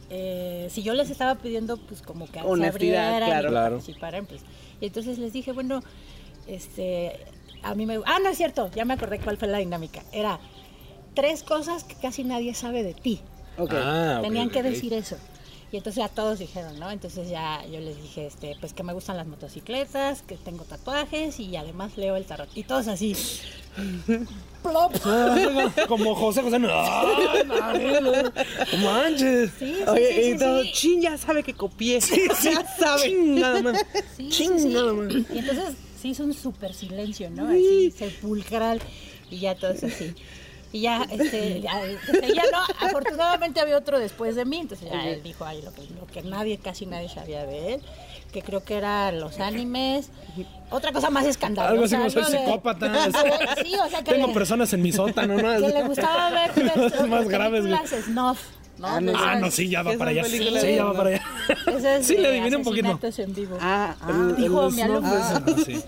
eh, 0.09 0.67
si 0.69 0.83
yo 0.83 0.93
les 0.93 1.09
estaba 1.09 1.35
pidiendo, 1.35 1.77
pues 1.77 2.01
como 2.01 2.27
que 2.27 2.39
se 2.39 2.65
abrieran 2.65 3.23
claro. 3.23 3.49
y 3.49 3.53
participaran, 3.53 4.25
pues. 4.25 4.41
Y 4.79 4.87
entonces 4.87 5.17
les 5.17 5.33
dije, 5.33 5.51
bueno, 5.51 5.81
este, 6.47 7.19
a 7.65 7.75
mí 7.75 7.85
me... 7.85 7.99
Ah, 8.05 8.19
no 8.21 8.29
es 8.29 8.37
cierto, 8.37 8.69
ya 8.75 8.85
me 8.85 8.93
acordé 8.93 9.19
cuál 9.19 9.37
fue 9.37 9.47
la 9.47 9.57
dinámica. 9.57 10.03
Era 10.11 10.39
tres 11.13 11.43
cosas 11.43 11.83
que 11.83 11.95
casi 11.95 12.23
nadie 12.23 12.53
sabe 12.53 12.83
de 12.83 12.93
ti. 12.93 13.19
Ok. 13.57 13.73
Ah, 13.75 14.19
Tenían 14.21 14.49
que 14.49 14.59
ok. 14.59 14.65
decir 14.65 14.93
eso. 14.93 15.17
Y 15.71 15.77
entonces 15.77 16.01
ya 16.03 16.09
todos 16.09 16.39
dijeron, 16.39 16.79
¿no? 16.79 16.91
Entonces 16.91 17.27
ya 17.29 17.65
yo 17.65 17.79
les 17.79 18.01
dije, 18.01 18.27
este, 18.27 18.55
pues 18.59 18.73
que 18.73 18.83
me 18.83 18.93
gustan 18.93 19.17
las 19.17 19.25
motocicletas, 19.27 20.21
que 20.21 20.37
tengo 20.37 20.63
tatuajes 20.63 21.39
y 21.39 21.55
además 21.57 21.97
leo 21.97 22.15
el 22.15 22.25
tarot. 22.25 22.47
Y 22.55 22.63
todos 22.63 22.87
así. 22.87 23.15
Plop. 24.63 24.93
Como 25.87 26.15
José 26.15 26.41
José. 26.43 26.59
No, 26.59 26.67
no, 26.67 28.01
no, 28.01 28.11
no 28.23 28.31
manches. 28.83 29.51
Sí, 29.59 29.75
sí, 29.75 29.83
Oye, 29.87 30.13
sí, 30.13 30.19
y 30.21 30.31
sí, 30.33 30.37
todo, 30.39 30.63
sí. 30.63 30.71
chin, 30.71 31.01
ya 31.01 31.17
sabe 31.17 31.43
que 31.43 31.53
copié. 31.53 31.99
ya 31.99 32.65
sabe. 32.77 33.01
Chingada 33.09 33.61
madre. 33.61 33.79
Sí, 33.93 34.03
sí, 34.17 34.29
Chingada 34.29 34.91
sí. 34.91 34.95
madre. 34.97 35.25
Y 35.33 35.37
entonces 35.39 35.73
se 36.05 36.11
hizo 36.11 36.23
un 36.23 36.33
súper 36.33 36.73
silencio, 36.73 37.29
¿no? 37.31 37.47
Así 37.47 37.91
sepulcral 37.91 38.79
y 39.31 39.39
ya 39.39 39.55
todos 39.55 39.83
así. 39.83 40.13
Y 40.71 40.81
ya, 40.81 41.03
este, 41.09 41.61
ya, 41.61 41.81
ya 41.85 42.43
no, 42.51 42.59
afortunadamente 42.85 43.61
había 43.61 43.77
otro 43.77 43.97
después 43.97 44.35
de 44.35 44.43
mí, 44.43 44.59
entonces 44.59 44.89
ya 44.91 45.07
él 45.07 45.23
dijo 45.23 45.45
ahí 45.45 45.61
lo 45.61 45.73
que, 45.73 45.81
lo 45.99 46.05
que 46.05 46.21
nadie, 46.21 46.57
casi 46.57 46.85
nadie 46.85 47.07
sabía 47.07 47.45
de 47.45 47.75
él, 47.75 47.81
que 48.33 48.41
creo 48.41 48.63
que 48.65 48.75
eran 48.75 49.19
los 49.21 49.39
animes, 49.39 50.09
otra 50.69 50.91
cosa 50.91 51.09
más 51.09 51.25
escandalosa. 51.25 51.71
Algo 51.71 51.85
así 51.85 51.95
como 51.95 52.09
soy 52.09 52.39
psicópata. 52.39 52.91
Sí, 53.63 53.73
o 53.75 53.89
sea, 53.89 54.03
que 54.03 54.11
Tengo 54.11 54.27
le- 54.27 54.33
personas 54.33 54.73
en 54.73 54.81
mi 54.81 54.91
sótano, 54.91 55.37
¿no? 55.37 55.65
que 55.65 55.73
le 55.73 55.83
gustaba 55.83 56.29
ver 56.31 56.51
Cosas 56.73 57.07
más 57.09 57.27
graves, 57.29 57.63
snuff, 58.05 58.41
¿no? 58.77 58.87
Ah, 58.87 58.99
no, 59.01 59.11
Ah, 59.15 59.35
no, 59.39 59.51
sí, 59.51 59.69
ya 59.69 59.83
va 59.83 59.91
¿Qué 59.91 59.97
para 59.97 60.11
allá. 60.11 60.23
Sí, 60.25 60.39
ya 60.75 60.83
va 60.83 60.93
para 60.93 61.09
allá. 61.09 61.21
Sí, 62.03 62.17
le 62.17 62.27
adiviné 62.27 62.55
un 62.57 62.63
poquito. 62.63 62.99
en 63.17 63.33
vivo. 63.33 63.57
Ah, 63.61 63.95
ah. 64.01 64.09
El- 64.09 64.35
Dijo 64.35 64.69
mi 64.71 64.81
alumno. 64.81 65.15
es- 65.15 65.63
sí. 65.65 65.81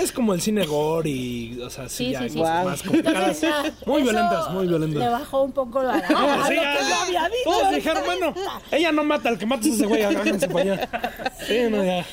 Es 0.00 0.12
como 0.12 0.34
el 0.34 0.40
cine 0.40 0.64
gore 0.66 1.10
y, 1.10 1.60
o 1.62 1.68
sea, 1.68 1.88
sí, 1.88 2.06
Sí, 2.06 2.10
ya 2.12 2.18
sí, 2.18 2.24
hay 2.24 2.30
sí. 2.30 2.38
cosas 2.38 2.56
Wow. 2.62 2.70
más 2.70 2.82
complicadas. 2.82 3.42
Muy 3.86 4.02
violentas, 4.02 4.50
muy 4.52 4.62
Le 4.64 4.68
violentas. 4.68 5.10
bajó 5.12 5.42
un 5.42 5.52
poco 5.52 5.82
la. 5.82 5.96
No, 6.08 6.30
a 6.42 6.46
sí, 6.46 6.54
ya, 6.54 7.02
había 7.02 7.24
dicho. 7.24 7.44
Todos 7.44 7.74
dijeron, 7.74 8.02
bueno, 8.06 8.34
ella 8.70 8.92
no 8.92 9.02
mata, 9.02 9.30
el 9.30 9.38
que 9.38 9.46
mata 9.46 9.66
es 9.66 9.74
ese 9.74 9.86
güey, 9.86 10.04
háganse 10.04 10.48
para 10.48 10.74
allá. 10.74 11.32
Sí, 11.44 11.58
no, 11.70 11.82
ya. 11.84 12.04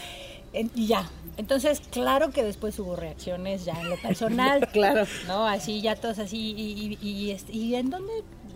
Y 0.74 0.88
ya. 0.88 1.08
Entonces, 1.36 1.82
claro 1.92 2.32
que 2.32 2.44
después 2.44 2.80
hubo 2.80 2.96
reacciones 2.96 3.64
ya 3.66 3.80
en 3.80 3.90
lo 3.92 3.98
personal. 3.98 4.68
Claro. 4.74 5.06
No, 5.28 5.48
así, 5.48 5.82
ya 5.82 5.96
todos 5.96 6.18
así. 6.18 6.56
Y, 6.58 6.98
y, 7.00 7.32
y, 7.32 7.38
¿y 7.56 7.76
en 7.76 7.92
dónde 7.92 8.12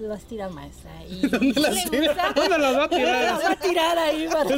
las 0.07 0.23
tira 0.23 0.49
maestra? 0.49 0.91
¿Y, 1.09 1.25
y 1.45 1.53
las 1.53 1.89
tira? 1.89 2.33
¿Dónde 2.35 2.57
las 2.57 2.77
va 2.77 2.83
a 2.85 2.89
tirar? 2.89 3.13
¿Dónde 3.13 3.23
las 3.31 3.43
va 3.43 3.51
a 3.51 3.55
tirar 3.55 3.97
ahí? 3.97 4.27
para- 4.27 4.57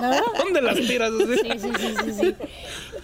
¿No? 0.00 0.22
¿Dónde 0.38 0.62
las 0.62 0.76
tiras? 0.76 1.12
Sí, 1.18 1.58
sí, 1.58 1.70
sí, 1.78 1.94
sí, 2.04 2.12
sí. 2.20 2.34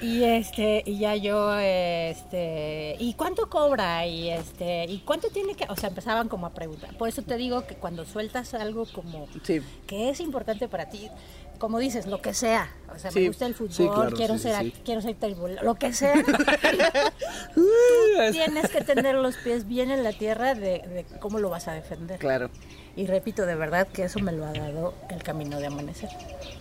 Y 0.00 0.24
este, 0.24 0.82
y 0.86 0.98
ya 0.98 1.14
yo, 1.14 1.58
este, 1.58 2.96
¿y 2.98 3.12
cuánto 3.14 3.50
cobra? 3.50 4.06
Y 4.06 4.30
este, 4.30 4.84
¿y 4.84 5.00
cuánto 5.00 5.28
tiene 5.28 5.54
que? 5.54 5.66
O 5.68 5.76
sea, 5.76 5.90
empezaban 5.90 6.28
como 6.28 6.46
a 6.46 6.54
preguntar. 6.54 6.96
Por 6.96 7.08
eso 7.08 7.22
te 7.22 7.36
digo 7.36 7.66
que 7.66 7.74
cuando 7.74 8.04
sueltas 8.06 8.54
algo 8.54 8.86
como 8.92 9.28
Sí. 9.42 9.60
que 9.86 10.08
es 10.10 10.20
importante 10.20 10.68
para 10.68 10.88
ti, 10.88 11.08
como 11.58 11.78
dices, 11.78 12.06
lo 12.06 12.22
que 12.22 12.32
sea. 12.32 12.74
O 12.94 12.98
sea, 12.98 13.10
Sí. 13.10 13.20
me 13.20 13.28
gusta 13.28 13.44
el 13.44 13.54
fútbol, 13.54 13.72
Sí, 13.74 13.86
claro, 13.86 14.16
quiero 14.16 14.36
sí, 14.38 14.44
ser, 14.44 14.72
quiero 14.84 15.02
ser 15.02 15.14
table, 15.16 15.56
lo 15.62 15.74
que 15.74 15.92
sea. 15.92 16.14
Tienes 18.32 18.70
que 18.70 18.80
tener 18.82 19.16
los 19.16 19.36
pies 19.36 19.68
bien 19.68 19.90
en 19.90 20.02
la 20.02 20.12
tierra 20.12 20.54
de, 20.54 20.78
de 20.80 21.04
cómo 21.20 21.38
lo 21.38 21.50
vas 21.50 21.68
a 21.68 21.74
defender. 21.74 22.18
Claro. 22.18 22.48
Y 22.96 23.06
repito, 23.06 23.46
de 23.46 23.54
verdad 23.54 23.86
que 23.88 24.04
eso 24.04 24.18
me 24.20 24.32
lo 24.32 24.44
ha 24.44 24.52
dado 24.52 24.94
el 25.08 25.22
camino 25.22 25.58
de 25.60 25.66
amanecer. 25.66 26.10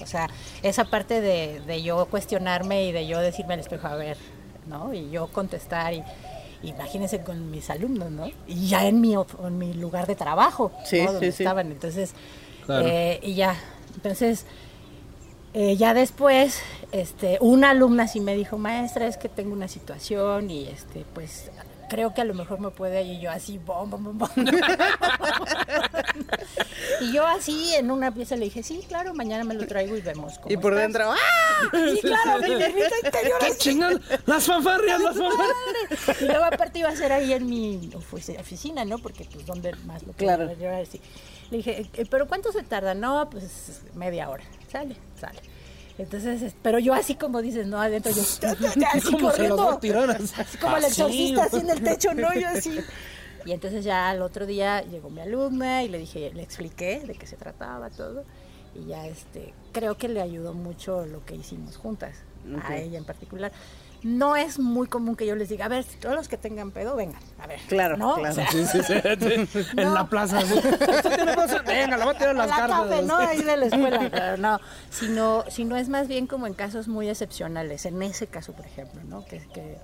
O 0.02 0.06
sea, 0.06 0.30
esa 0.63 0.86
parte 0.86 1.22
de, 1.22 1.60
de 1.62 1.82
yo 1.82 2.06
cuestionarme 2.06 2.86
y 2.86 2.92
de 2.92 3.08
yo 3.08 3.20
decirme 3.20 3.56
al 3.56 3.60
espejo, 3.60 3.88
a 3.88 3.96
ver, 3.96 4.18
¿no? 4.68 4.94
Y 4.94 5.10
yo 5.10 5.28
contestar 5.28 5.94
y 5.94 6.04
imagínense 6.62 7.22
con 7.22 7.50
mis 7.52 7.70
alumnos, 7.70 8.12
¿no? 8.12 8.28
Y 8.48 8.68
ya 8.68 8.86
en 8.88 9.02
mi, 9.02 9.15
en 9.15 9.58
mi 9.58 9.74
lugar 9.74 10.08
de 10.08 10.15
trabajo, 10.15 10.72
Sí, 10.86 11.02
¿no? 11.04 11.13
Donde 11.13 11.32
sí, 11.32 11.38
sí. 11.38 11.44
estaban. 11.44 11.72
Entonces, 11.72 12.13
Claro. 12.65 12.88
eh, 12.88 13.20
y 13.24 13.34
ya, 13.34 13.56
entonces, 13.96 14.46
eh, 15.56 15.76
ya 15.78 15.94
después, 15.96 16.62
este, 16.92 17.38
una 17.42 17.72
alumna 17.72 18.08
sí 18.08 18.20
me 18.20 18.36
dijo, 18.36 18.58
maestra, 18.60 19.08
es 19.08 19.18
que 19.18 19.30
tengo 19.30 19.54
una 19.54 19.68
situación 19.68 20.52
y 20.52 20.68
este, 20.68 21.06
pues 21.15 21.50
creo 21.89 22.13
que 22.13 22.21
a 22.21 22.23
lo 22.25 22.34
mejor 22.34 22.60
me 22.62 22.69
puede 22.69 23.02
y 23.04 23.19
yo 23.19 23.30
así, 23.32 23.58
bom, 23.58 23.89
bom, 23.89 24.04
bom, 24.04 24.17
bom. 24.17 24.30
y 27.02 27.12
yo 27.12 27.25
así 27.25 27.73
en 27.75 27.91
una 27.91 28.13
pieza 28.13 28.36
le 28.36 28.45
dije, 28.45 28.63
sí, 28.63 28.84
claro, 28.88 29.13
mañana 29.13 29.43
me 29.43 29.54
lo 29.56 29.65
traigo 29.67 29.97
y 29.97 30.02
vemos 30.02 30.38
cómo 30.39 30.52
Y 30.54 30.58
por 30.58 30.73
estás". 30.73 30.84
dentro, 30.84 31.12
¡ah! 31.12 31.69
Sí, 31.93 31.99
claro, 32.02 32.41
mi 32.41 32.49
nervita 32.56 32.95
interior 33.04 33.39
¡Qué 33.39 33.45
así, 33.47 33.58
chingan! 33.58 34.02
¡Las 34.25 34.45
fanfarrias, 34.45 35.02
las 35.02 35.17
fanfarrias! 35.17 36.21
Y 36.21 36.25
luego 36.25 36.45
aparte 36.45 36.80
iba 36.80 36.89
a 36.89 36.95
ser 36.95 37.12
ahí 37.12 37.34
en 37.34 37.45
mi 37.49 37.89
ofici- 37.93 38.39
oficina, 38.39 38.86
¿no? 38.86 38.97
Porque 38.99 39.25
pues 39.25 39.45
donde 39.45 39.73
más 39.86 40.04
lo 40.04 40.13
Claro. 40.13 40.54
llevar 40.54 40.82
así. 40.84 41.02
Le 41.52 41.58
dije, 41.58 41.89
"Eh, 41.95 42.06
¿pero 42.10 42.28
cuánto 42.28 42.52
se 42.52 42.62
tarda? 42.63 42.93
No, 42.93 43.28
pues 43.30 43.82
media 43.95 44.30
hora. 44.30 44.43
Sale, 44.71 44.95
sale. 45.19 45.39
Entonces, 45.99 46.41
es- 46.41 46.55
pero 46.63 46.79
yo 46.79 46.93
así 46.93 47.15
como 47.15 47.41
dices, 47.41 47.67
no, 47.67 47.79
adentro 47.79 48.12
yo 48.12 48.21
así 48.93 49.12
¿Cómo 49.12 49.31
se 49.31 49.47
los 49.49 49.59
va 49.59 49.73
a 49.73 49.79
corriendo. 49.79 50.13
Así 50.38 50.57
como 50.62 50.77
el 50.77 50.85
exorcista 50.85 51.43
así 51.43 51.57
en 51.57 51.69
el 51.69 51.83
techo, 51.83 52.13
¿no? 52.13 52.33
Yo 52.33 52.47
así. 52.47 52.79
Y 53.45 53.53
entonces 53.53 53.85
ya 53.85 54.09
al 54.09 54.21
otro 54.21 54.45
día 54.45 54.81
llegó 54.81 55.09
mi 55.09 55.21
alumna 55.21 55.81
y 55.83 55.88
le 55.88 55.97
dije, 55.97 56.29
le 56.33 56.43
expliqué 56.43 56.99
de 56.99 57.15
qué 57.15 57.25
se 57.25 57.38
trataba 57.38 57.89
todo. 57.89 58.25
Y 58.75 58.88
ya 58.88 59.07
este, 59.07 59.53
creo 59.71 59.97
que 59.97 60.09
le 60.09 60.21
ayudó 60.21 60.53
mucho 60.53 61.05
lo 61.05 61.25
que 61.25 61.35
hicimos 61.35 61.77
juntas, 61.77 62.17
a 62.63 62.75
ella 62.77 62.97
en 62.97 63.05
particular. 63.05 63.51
No 64.01 64.38
es 64.38 64.59
muy 64.59 64.88
común 64.88 65.15
que 65.17 65.25
yo 65.25 65.35
les 65.35 65.49
diga, 65.49 65.65
a 65.65 65.67
ver, 65.67 65.83
todos 65.99 66.15
los 66.15 66.29
que 66.29 66.38
tengan 66.38 66.71
pedo, 66.71 66.95
vengan, 66.95 67.19
a 67.38 67.47
ver. 67.47 67.59
Claro, 67.67 67.97
¿no? 67.97 68.15
claro. 68.15 68.31
O 68.31 68.35
sea, 68.35 68.49
Sí, 68.49 68.65
sí, 68.65 68.79
sí. 68.81 68.93
sí. 69.51 69.65
En 69.77 69.88
No. 69.88 69.93
la 69.93 70.07
plaza. 70.07 70.39
Venga, 71.65 71.97
le 71.97 72.03
voy 72.05 72.15
a 72.15 72.17
tirar 72.17 72.35
las 72.35 72.47
la 72.49 72.55
cartas. 72.55 72.81
café, 72.88 73.01
¿no? 73.03 73.17
Ahí 73.17 73.41
de 73.43 73.57
la 73.57 73.65
escuela. 73.65 74.09
Pero 74.12 74.38
no, 74.38 74.59
sino, 74.89 75.43
sino 75.49 75.75
es 75.75 75.89
más 75.89 76.07
bien 76.07 76.27
como 76.27 76.47
en 76.47 76.53
casos 76.53 76.88
muy 76.88 77.09
excepcionales. 77.09 77.85
En 77.85 78.01
ese 78.01 78.27
caso, 78.27 78.53
por 78.53 78.65
ejemplo, 78.65 79.01
¿no? 79.03 79.25
Que, 79.25 79.39
que, 79.53 79.77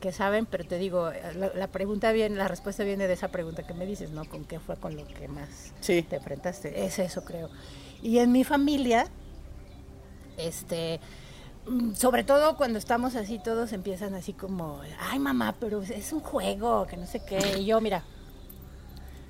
que 0.00 0.12
saben, 0.12 0.46
pero 0.46 0.64
te 0.64 0.78
digo, 0.78 1.10
la, 1.34 1.50
la 1.54 1.66
pregunta 1.66 2.12
viene, 2.12 2.36
la 2.36 2.46
respuesta 2.48 2.84
viene 2.84 3.08
de 3.08 3.14
esa 3.14 3.28
pregunta 3.28 3.64
que 3.66 3.74
me 3.74 3.84
dices, 3.84 4.10
¿no? 4.10 4.24
¿Con 4.26 4.44
qué 4.44 4.60
fue 4.60 4.76
con 4.76 4.94
lo 4.96 5.06
que 5.08 5.26
más 5.26 5.72
Sí. 5.80 6.02
te 6.02 6.16
enfrentaste? 6.16 6.84
Es 6.86 6.98
eso, 7.00 7.24
creo. 7.24 7.50
Y 8.00 8.18
en 8.18 8.30
mi 8.30 8.44
familia, 8.44 9.08
este 10.36 11.00
sobre 11.94 12.24
todo 12.24 12.56
cuando 12.56 12.78
estamos 12.78 13.16
así, 13.16 13.38
todos 13.38 13.72
empiezan 13.72 14.14
así 14.14 14.32
como, 14.32 14.80
ay 15.10 15.18
mamá, 15.18 15.54
pero 15.58 15.82
es 15.82 16.12
un 16.12 16.20
juego, 16.20 16.86
que 16.86 16.96
no 16.96 17.06
sé 17.06 17.20
qué. 17.24 17.58
Y 17.58 17.66
yo, 17.66 17.80
mira, 17.80 18.02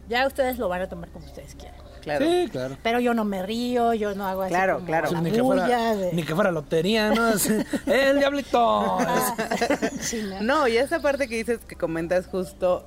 ya 0.09 0.27
ustedes 0.27 0.59
lo 0.59 0.69
van 0.69 0.83
a 0.83 0.89
tomar 0.89 1.09
como 1.11 1.25
ustedes 1.27 1.55
quieran. 1.55 1.81
Claro. 2.03 2.25
Sí, 2.25 2.49
claro. 2.53 2.77
Pero 2.85 3.01
yo 3.01 3.15
no 3.15 3.25
me 3.25 3.43
río, 3.43 3.93
yo 3.93 4.15
no 4.15 4.27
hago 4.29 4.43
así 4.43 4.51
Claro, 4.55 4.75
como 4.77 4.87
claro. 4.87 5.11
la 5.11 5.21
ni, 5.23 5.33
que 5.33 5.43
fuera, 5.43 5.95
de- 5.97 6.13
ni 6.13 6.23
que 6.23 6.35
fuera 6.37 6.53
lotería, 6.53 7.11
¿no? 7.11 7.31
El 7.87 8.19
diablito. 8.21 8.99
Sí, 10.01 10.23
¿no? 10.23 10.41
No, 10.43 10.69
y 10.69 10.77
esa 10.77 11.01
parte 11.01 11.27
que 11.27 11.37
dices 11.37 11.59
que 11.67 11.75
comentas 11.75 12.27
justo 12.29 12.85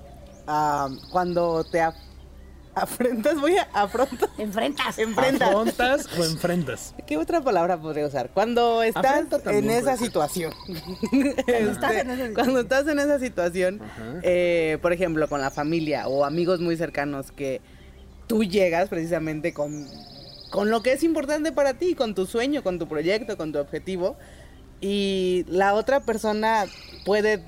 ah, 0.48 0.88
cuando 1.12 1.66
te 1.66 1.82
afrentas, 2.76 3.40
voy 3.40 3.58
a 3.58 3.64
afrontar. 3.74 4.30
Enfrentas. 4.38 4.98
Enfrentas. 5.00 5.50
¿Afrontas 5.50 6.08
o 6.18 6.24
enfrentas? 6.24 6.96
¿Qué 7.08 7.18
otra 7.18 7.42
palabra 7.42 7.80
podría 7.80 8.06
usar? 8.06 8.30
Cuando 8.34 8.82
estás 8.84 9.06
Afrenta 9.06 9.40
también 9.40 9.66
en 9.66 9.72
esa 9.72 9.84
puede 9.84 9.98
ser. 9.98 10.06
situación. 10.08 10.54
Cuando 11.46 11.72
estás 11.72 11.92
Este, 11.92 12.02
en 12.02 12.10
esa 12.10 12.16
situación. 12.16 12.34
cuando 12.34 12.60
estás 12.62 12.88
en 12.88 13.00
esa 13.00 13.20
situación, 13.20 13.82
eh, 14.24 14.78
por 14.82 14.94
ejemplo, 14.94 15.28
con 15.28 15.42
la 15.42 15.52
familia 15.52 16.08
o 16.08 16.26
amigos 16.26 16.60
muy 16.62 16.78
cercanos 16.78 17.32
que 17.32 17.62
tú 18.28 18.44
llegas 18.44 18.90
precisamente 18.90 19.54
con, 19.54 19.88
con 20.52 20.70
lo 20.70 20.82
que 20.84 20.94
es 20.94 21.04
importante 21.04 21.52
para 21.52 21.74
ti, 21.76 21.96
con 21.96 22.14
tu 22.16 22.26
sueño, 22.26 22.64
con 22.64 22.80
tu 22.80 22.88
proyecto, 22.88 23.38
con 23.38 23.52
tu 23.52 23.60
objetivo, 23.60 24.18
y 24.82 25.46
la 25.50 25.74
otra 25.74 26.00
persona 26.02 26.66
puede 27.06 27.44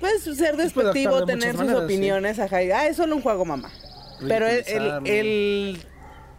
pues 0.00 0.22
ser 0.36 0.56
despectivo, 0.56 1.20
de 1.20 1.26
tener 1.26 1.50
sus 1.50 1.58
maneras, 1.58 1.78
sí. 1.80 1.84
opiniones, 1.84 2.38
ajá, 2.38 2.62
y, 2.62 2.70
ah, 2.70 2.86
es 2.88 2.96
solo 2.96 3.16
un 3.16 3.22
juego, 3.22 3.44
mamá. 3.44 3.70
Pero 4.28 4.46
el, 4.48 5.06
el, 5.06 5.82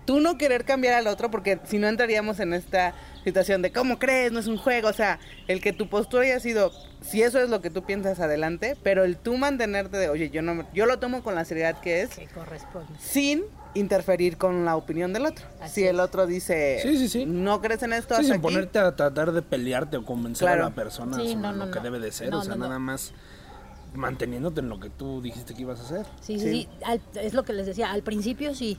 tú 0.06 0.20
no 0.20 0.38
querer 0.38 0.66
cambiar 0.66 0.94
al 0.96 1.08
otro, 1.08 1.30
porque 1.32 1.60
si 1.66 1.78
no 1.80 1.88
entraríamos 1.88 2.40
en 2.40 2.54
esta 2.54 2.94
situación 3.24 3.62
de 3.62 3.72
cómo 3.72 3.98
crees, 4.00 4.32
no 4.32 4.40
es 4.40 4.48
un 4.48 4.58
juego, 4.58 4.88
o 4.90 4.94
sea, 4.94 5.20
el 5.48 5.62
que 5.62 5.74
tu 5.74 5.90
postura 5.90 6.24
haya 6.24 6.40
sido, 6.40 6.72
si 7.02 7.24
eso 7.24 7.40
es 7.40 7.50
lo 7.50 7.62
que 7.62 7.70
tú 7.72 7.84
piensas 7.84 8.20
adelante, 8.20 8.78
pero 8.84 9.04
el 9.04 9.18
tú 9.18 9.36
mantenerte 9.38 9.98
de, 9.98 10.10
oye, 10.10 10.30
yo 10.30 10.42
no, 10.44 10.54
me- 10.56 10.66
yo 10.74 10.86
lo 10.86 11.00
tomo 11.00 11.24
con 11.24 11.34
la 11.36 11.44
seriedad 11.46 11.80
que 11.82 12.02
es, 12.04 12.10
Que 12.12 12.28
corresponde. 12.28 12.88
sin 13.00 13.44
interferir 13.74 14.38
con 14.38 14.64
la 14.64 14.76
opinión 14.78 15.12
del 15.12 15.26
otro. 15.26 15.46
Así 15.60 15.82
si 15.82 15.88
el 15.88 16.00
otro 16.00 16.28
dice, 16.28 16.80
Sí, 16.82 16.98
sí, 16.98 17.10
sí. 17.10 17.26
no 17.26 17.62
crees 17.62 17.82
en 17.84 17.92
esto, 17.94 18.14
Sí, 18.16 18.22
hasta 18.22 18.24
sin 18.24 18.34
aquí", 18.34 18.42
ponerte 18.42 18.80
a 18.80 18.96
tratar 18.96 19.32
de 19.32 19.42
pelearte 19.42 19.98
o 19.98 20.06
convencer 20.06 20.46
Claro. 20.48 20.66
a 20.68 20.70
la 20.70 20.76
persona 20.76 21.18
no, 21.18 21.52
no, 21.52 21.66
lo 21.66 21.72
que 21.72 21.80
debe 21.82 22.00
de 22.00 22.12
ser. 22.12 22.30
No, 22.30 22.40
o 22.40 22.44
sea, 22.44 22.52
no, 22.56 22.60
no. 22.60 22.66
nada 22.68 22.80
más 22.80 23.12
manteniéndote 23.98 24.62
en 24.62 24.70
lo 24.70 24.80
que 24.80 24.90
tú 24.90 25.22
dijiste 25.22 25.54
que 25.54 25.62
ibas 25.62 25.80
a 25.80 25.84
hacer. 25.84 26.06
Sí, 26.22 26.40
sí, 26.40 26.46
Sí. 26.46 26.52
sí. 26.52 26.70
Al- 26.86 27.02
es 27.16 27.34
lo 27.34 27.44
que 27.44 27.54
les 27.54 27.66
decía. 27.66 27.92
Al 27.92 28.04
principio 28.04 28.54
sí. 28.56 28.78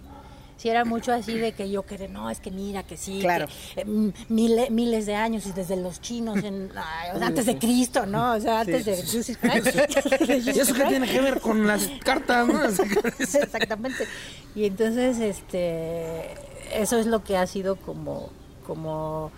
Sí 0.59 0.71
era 0.71 0.87
mucho 0.87 1.13
así 1.13 1.37
de 1.37 1.53
que 1.53 1.69
yo 1.71 1.83
quería, 1.85 2.09
no, 2.09 2.31
es 2.31 2.41
que 2.41 2.51
mira, 2.51 2.83
que 2.83 2.97
sí, 2.97 3.19
Claro. 3.21 3.47
que, 3.75 3.83
eh, 3.83 3.85
mm, 3.85 4.09
mile- 4.31 4.71
miles 4.71 5.05
de 5.05 5.15
años 5.15 5.45
y 5.45 5.53
desde 5.53 5.77
los 5.77 6.01
chinos, 6.01 6.43
en, 6.43 6.71
ay, 6.77 7.11
o 7.15 7.19
sea, 7.19 7.27
antes 7.27 7.45
de 7.45 7.59
Cristo, 7.59 8.07
¿no? 8.07 8.33
O 8.33 8.41
sea, 8.41 8.61
antes 8.61 8.87
de 8.87 8.97
Jesus 8.97 9.37
Christ. 9.41 10.57
¿Y 10.57 10.59
eso 10.59 10.73
qué 10.73 10.85
tiene 10.85 11.07
que 11.07 11.21
ver 11.21 11.41
con 11.43 11.67
las 11.67 11.87
cartas? 12.03 12.49
¿no? 12.49 12.65
Exactamente. 13.19 14.07
Y 14.55 14.65
entonces, 14.65 15.19
este, 15.19 16.23
eso 16.73 16.99
es 16.99 17.05
lo 17.07 17.23
que 17.23 17.37
ha 17.37 17.47
sido 17.47 17.77
como, 17.77 18.31
como 18.67 19.31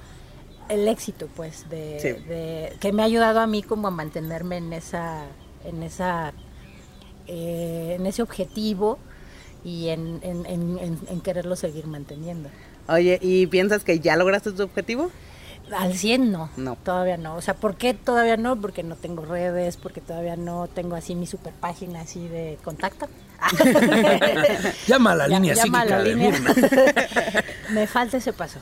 el 0.69 0.87
éxito, 0.87 1.29
pues, 1.35 1.69
de, 1.69 1.99
Sí. 2.01 2.09
de- 2.29 2.77
que 2.79 2.93
me 2.93 3.03
ha 3.03 3.07
ayudado 3.07 3.41
a 3.41 3.49
mí 3.49 3.65
como 3.65 3.89
a 3.89 3.91
mantenerme 3.91 4.59
en 4.59 4.73
esa, 4.73 5.25
en 5.69 5.83
esa, 5.83 6.33
eh, 7.27 7.97
en 7.99 8.07
ese 8.07 8.23
objetivo 8.23 8.99
y 9.65 9.89
en, 9.89 10.21
en, 10.23 10.47
en- 10.47 10.79
en- 10.79 10.99
en 11.09 11.21
quererlo 11.21 11.57
seguir 11.57 11.87
manteniendo. 11.87 12.49
Oye, 12.89 13.19
¿y 13.23 13.47
piensas 13.49 13.85
que 13.85 14.01
ya 14.01 14.17
lograste 14.17 14.53
tu 14.53 14.63
objetivo? 14.63 15.11
Al 15.77 15.93
100 15.95 16.33
no, 16.33 16.49
No. 16.57 16.77
todavía 16.77 17.19
no. 17.19 17.35
O 17.37 17.43
sea, 17.43 17.53
¿por 17.53 17.77
qué 17.77 17.93
todavía 17.93 18.39
no? 18.39 18.59
Porque 18.59 18.83
no 18.83 18.97
tengo 18.97 19.27
redes, 19.27 19.77
porque 19.77 20.01
todavía 20.01 20.35
no 20.37 20.67
tengo 20.67 20.97
así 20.97 21.15
mi 21.15 21.27
super 21.27 21.53
página 21.53 22.01
así 22.01 22.27
de 22.27 22.57
contacto. 22.65 23.07
Llama 24.87 25.13
a 25.13 25.17
la 25.17 25.29
Ya- 25.29 25.39
línea 25.41 25.55
llama 25.55 25.81
a 25.81 25.85
la 25.85 25.99
de 26.03 26.15
línea. 26.15 26.33
Me 27.71 27.87
falta 27.87 28.17
ese 28.17 28.33
paso. 28.33 28.61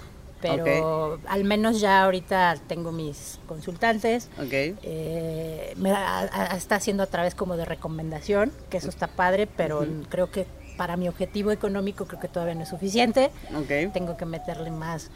Pero 0.54 1.18
al 1.28 1.44
menos 1.44 1.80
ya 1.80 2.02
ahorita 2.04 2.56
tengo 2.66 2.92
mis 2.92 3.38
consultantes. 3.46 4.28
Ok. 4.38 4.52
Eh, 4.52 5.72
me 5.76 5.90
a- 5.90 6.20
a- 6.20 6.56
está 6.56 6.76
haciendo 6.76 7.02
a 7.02 7.06
través 7.06 7.35
como 7.35 7.56
de 7.56 7.64
recomendación, 7.64 8.52
que 8.70 8.76
eso 8.78 8.88
está 8.88 9.06
padre, 9.09 9.46
pero 9.46 9.87
creo 10.09 10.30
que 10.30 10.46
para 10.76 10.96
mi 10.96 11.09
objetivo 11.09 11.50
económico 11.52 12.06
creo 12.06 12.20
que 12.20 12.28
todavía 12.28 12.54
no 12.54 12.62
es 12.62 12.68
suficiente. 12.68 13.30
Ok. 13.54 13.92
Tengo 13.92 14.16
que 14.16 14.26
meterle 14.26 14.70
más. 14.70 15.11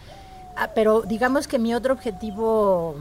Ah, 0.56 0.70
pero 0.74 1.02
digamos 1.02 1.46
que 1.46 1.58
mi 1.58 1.74
otro 1.74 1.94
objetivo 1.94 2.96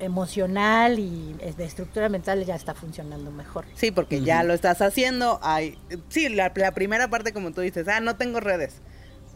emocional 0.00 0.98
y 0.98 1.34
de 1.56 1.64
estructura 1.64 2.08
mental 2.08 2.44
ya 2.44 2.54
está 2.54 2.74
funcionando 2.74 3.30
mejor. 3.30 3.64
Sí, 3.74 3.90
porque 3.90 4.20
ya 4.22 4.42
lo 4.42 4.52
estás 4.54 4.82
haciendo. 4.82 5.38
Hay, 5.42 5.78
sí, 6.08 6.28
la, 6.28 6.52
la 6.54 6.72
primera 6.72 7.08
parte, 7.08 7.32
como 7.32 7.52
tú 7.52 7.60
dices, 7.60 7.86
ah, 7.88 8.00
no 8.00 8.16
tengo 8.16 8.40
redes. 8.40 8.80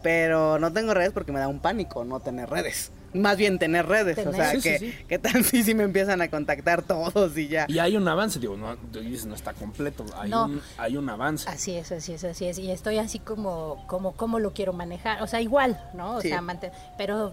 Pero 0.03 0.59
no 0.59 0.73
tengo 0.73 0.95
redes 0.95 1.13
porque 1.13 1.33
me 1.33 1.41
da 1.41 1.49
un 1.49 1.61
pánico 1.61 2.05
no 2.05 2.21
tener 2.21 2.49
redes. 2.49 2.93
Más 3.15 3.37
bien 3.39 3.59
tener 3.59 3.87
redes. 3.87 4.19
O 4.27 4.33
sea, 4.33 4.51
Sí, 4.53 4.61
sí, 4.61 4.63
que, 4.69 4.79
sí. 4.79 4.95
¿qué 5.09 5.19
tal 5.19 5.43
si, 5.45 5.63
si 5.65 5.75
me 5.75 5.83
empiezan 5.83 6.21
a 6.21 6.29
contactar 6.29 6.83
todos 6.83 7.37
y 7.39 7.49
ya? 7.49 7.65
Y 7.69 7.79
hay 7.79 7.97
un 7.97 8.07
avance, 8.07 8.39
digo, 8.39 8.57
no, 8.57 8.77
no 8.77 9.35
está 9.35 9.55
completo, 9.55 10.05
hay, 10.17 10.31
No. 10.31 10.45
un, 10.45 10.61
hay 10.77 10.97
un 10.97 11.09
avance. 11.09 11.49
Así 11.49 11.75
es, 11.75 11.91
así 11.91 12.13
es, 12.13 12.25
así 12.25 12.47
es. 12.47 12.59
Y 12.59 12.71
estoy 12.71 12.99
así 12.99 13.19
como, 13.19 13.85
como, 13.89 14.13
cómo 14.13 14.39
lo 14.39 14.53
quiero 14.53 14.73
manejar. 14.75 15.23
O 15.23 15.27
sea, 15.27 15.41
igual, 15.41 15.81
¿no? 15.95 16.17
O 16.17 16.21
Sí. 16.21 16.29
sea, 16.29 16.43
manten- 16.43 16.71
pero 16.99 17.33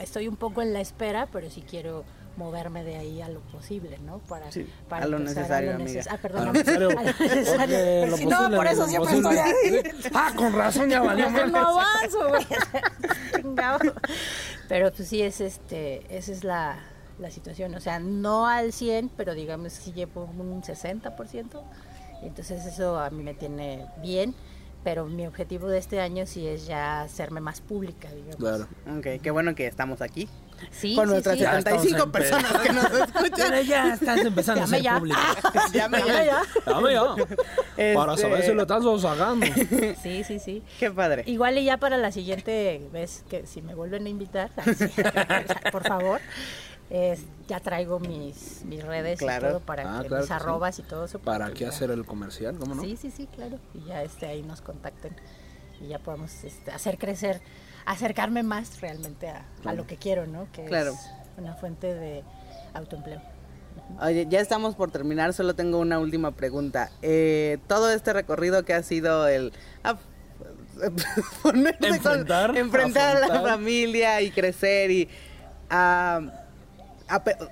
estoy 0.00 0.26
un 0.26 0.36
poco 0.36 0.62
en 0.62 0.72
la 0.72 0.80
espera, 0.80 1.28
pero 1.30 1.50
sí 1.50 1.62
quiero 1.68 2.04
moverme 2.40 2.82
de 2.84 2.96
ahí 2.96 3.22
a 3.22 3.28
lo 3.28 3.40
posible, 3.40 3.98
¿no? 3.98 4.18
Para, 4.20 4.50
Sí, 4.50 4.66
para 4.88 5.04
a 5.04 5.08
lo 5.08 5.18
necesario, 5.18 5.70
lo 5.70 5.76
amiga. 5.76 6.00
neces- 6.02 6.08
Ah, 6.10 6.18
perdón. 6.20 6.42
A 6.42 6.44
lo 6.46 6.52
necesario, 6.52 6.88
a 6.88 6.94
lo 6.94 7.02
necesario. 7.02 8.06
lo 8.06 8.16
Si 8.16 8.26
no, 8.26 8.36
posible, 8.38 8.56
por 8.56 8.66
eso 8.66 8.80
lo 8.82 8.88
siempre 8.88 9.10
posible. 9.22 9.40
estoy 9.40 9.76
ahí. 9.76 10.10
Ah, 10.14 10.32
con 10.34 10.52
razón 10.54 10.88
ya 10.90 11.00
valió 11.02 11.30
madre. 11.30 11.46
no 11.52 11.58
avanzo, 11.58 12.28
güey. 12.28 12.46
Pero 14.68 14.92
pues 14.92 15.08
sí 15.08 15.22
es 15.22 15.40
este, 15.40 16.16
esa 16.16 16.32
es 16.32 16.44
la, 16.44 16.78
la 17.18 17.30
situación, 17.30 17.74
o 17.74 17.80
sea, 17.80 17.98
no 17.98 18.46
al 18.46 18.72
100, 18.72 19.10
pero 19.16 19.34
digamos 19.34 19.72
si 19.72 19.92
llevo 19.92 20.24
un 20.24 20.62
60%. 20.62 21.62
Entonces 22.22 22.66
eso 22.66 22.98
a 22.98 23.10
mí 23.10 23.22
me 23.22 23.34
tiene 23.34 23.86
bien, 24.02 24.34
pero 24.84 25.06
mi 25.06 25.26
objetivo 25.26 25.68
de 25.68 25.78
este 25.78 26.00
año 26.00 26.26
sí 26.26 26.46
es 26.46 26.66
ya 26.66 27.02
hacerme 27.02 27.40
más 27.40 27.60
pública, 27.60 28.08
digamos. 28.12 28.36
Claro. 28.36 28.66
Ok, 28.98 29.20
qué 29.22 29.30
bueno 29.30 29.54
que 29.54 29.66
estamos 29.66 30.02
aquí. 30.02 30.28
Sí, 30.70 30.94
con 30.94 31.06
sí, 31.06 31.10
nuestras 31.12 31.36
sí. 31.36 31.42
Ya 31.42 31.58
estamos 31.58 31.82
75 31.82 32.04
en 32.04 32.12
personas 32.12 32.52
que 32.62 32.72
nos 32.72 32.84
escuchan. 32.92 33.30
Pero 33.50 33.62
ya 33.62 33.94
estás 33.94 34.18
empezando 34.20 34.60
Llame 34.62 34.76
a 34.76 34.78
ser 34.78 34.82
ya. 34.82 34.98
público. 34.98 35.20
Llame 35.72 35.98
ya. 35.98 36.06
Ya, 36.06 36.24
ya. 36.24 36.42
Ya. 36.66 37.94
Para 37.94 38.12
Este- 38.14 38.22
saber 38.22 38.42
si 38.44 38.52
lo 38.54 38.62
estás 38.62 38.84
sacando. 39.02 39.46
Sí, 40.02 40.24
sí, 40.24 40.38
sí. 40.38 40.62
Qué 40.78 40.90
padre. 40.90 41.24
Igual 41.26 41.58
y 41.58 41.64
ya 41.64 41.76
para 41.78 41.96
la 41.98 42.12
siguiente 42.12 42.88
vez 42.92 43.24
que 43.28 43.46
si 43.46 43.62
me 43.62 43.74
vuelven 43.74 44.06
a 44.06 44.08
invitar, 44.08 44.50
así, 44.56 44.86
por 45.72 45.86
favor, 45.86 46.20
es- 46.90 47.22
ya 47.48 47.58
traigo 47.60 47.98
mis, 47.98 48.62
mis 48.64 48.82
redes 48.84 49.18
Claro. 49.18 49.46
y 49.48 49.50
todo 49.50 49.60
para 49.60 49.82
Ah, 49.98 50.02
que 50.02 50.08
claro 50.08 50.22
mis 50.22 50.28
que 50.28 50.34
arrobas 50.34 50.78
y 50.78 50.82
todo 50.82 51.04
eso. 51.06 51.18
¿Para 51.18 51.48
que 51.48 51.54
qué 51.54 51.66
hacer 51.66 51.90
el 51.90 52.04
comercial? 52.04 52.56
¿Cómo 52.58 52.74
no? 52.74 52.82
Sí, 52.82 52.96
sí, 53.00 53.10
sí, 53.10 53.26
claro. 53.34 53.58
Y 53.74 53.84
ya 53.88 54.02
este 54.02 54.26
ahí 54.26 54.42
nos 54.42 54.60
contacten 54.60 55.16
y 55.80 55.88
ya 55.88 55.98
podemos 55.98 56.44
este, 56.44 56.70
hacer 56.70 56.98
crecer, 56.98 57.40
acercarme 57.86 58.42
más 58.42 58.80
realmente 58.80 59.28
a, 59.28 59.44
a 59.64 59.72
lo 59.72 59.86
que 59.86 59.96
quiero, 59.96 60.26
¿no? 60.26 60.46
Que 60.52 60.64
Claro. 60.64 60.92
es 60.92 61.10
una 61.38 61.54
fuente 61.54 61.94
de 61.94 62.22
autoempleo. 62.74 63.20
Oye, 64.00 64.26
ya 64.28 64.40
estamos 64.40 64.74
por 64.74 64.90
terminar, 64.90 65.32
solo 65.32 65.54
tengo 65.54 65.78
una 65.78 65.98
última 65.98 66.32
pregunta. 66.32 66.90
Eh, 67.02 67.58
todo 67.66 67.90
este 67.90 68.12
recorrido 68.12 68.64
que 68.64 68.74
ha 68.74 68.82
sido 68.82 69.26
el... 69.28 69.52
ah, 69.84 69.96
ponerse 71.42 71.78
con- 71.78 71.94
Enfrentar, 71.94 72.56
enfrentar 72.56 73.16
a 73.22 73.28
la 73.28 73.40
familia 73.42 74.20
y 74.22 74.30
crecer 74.30 74.90
y... 74.90 75.08
ah, 75.70 76.20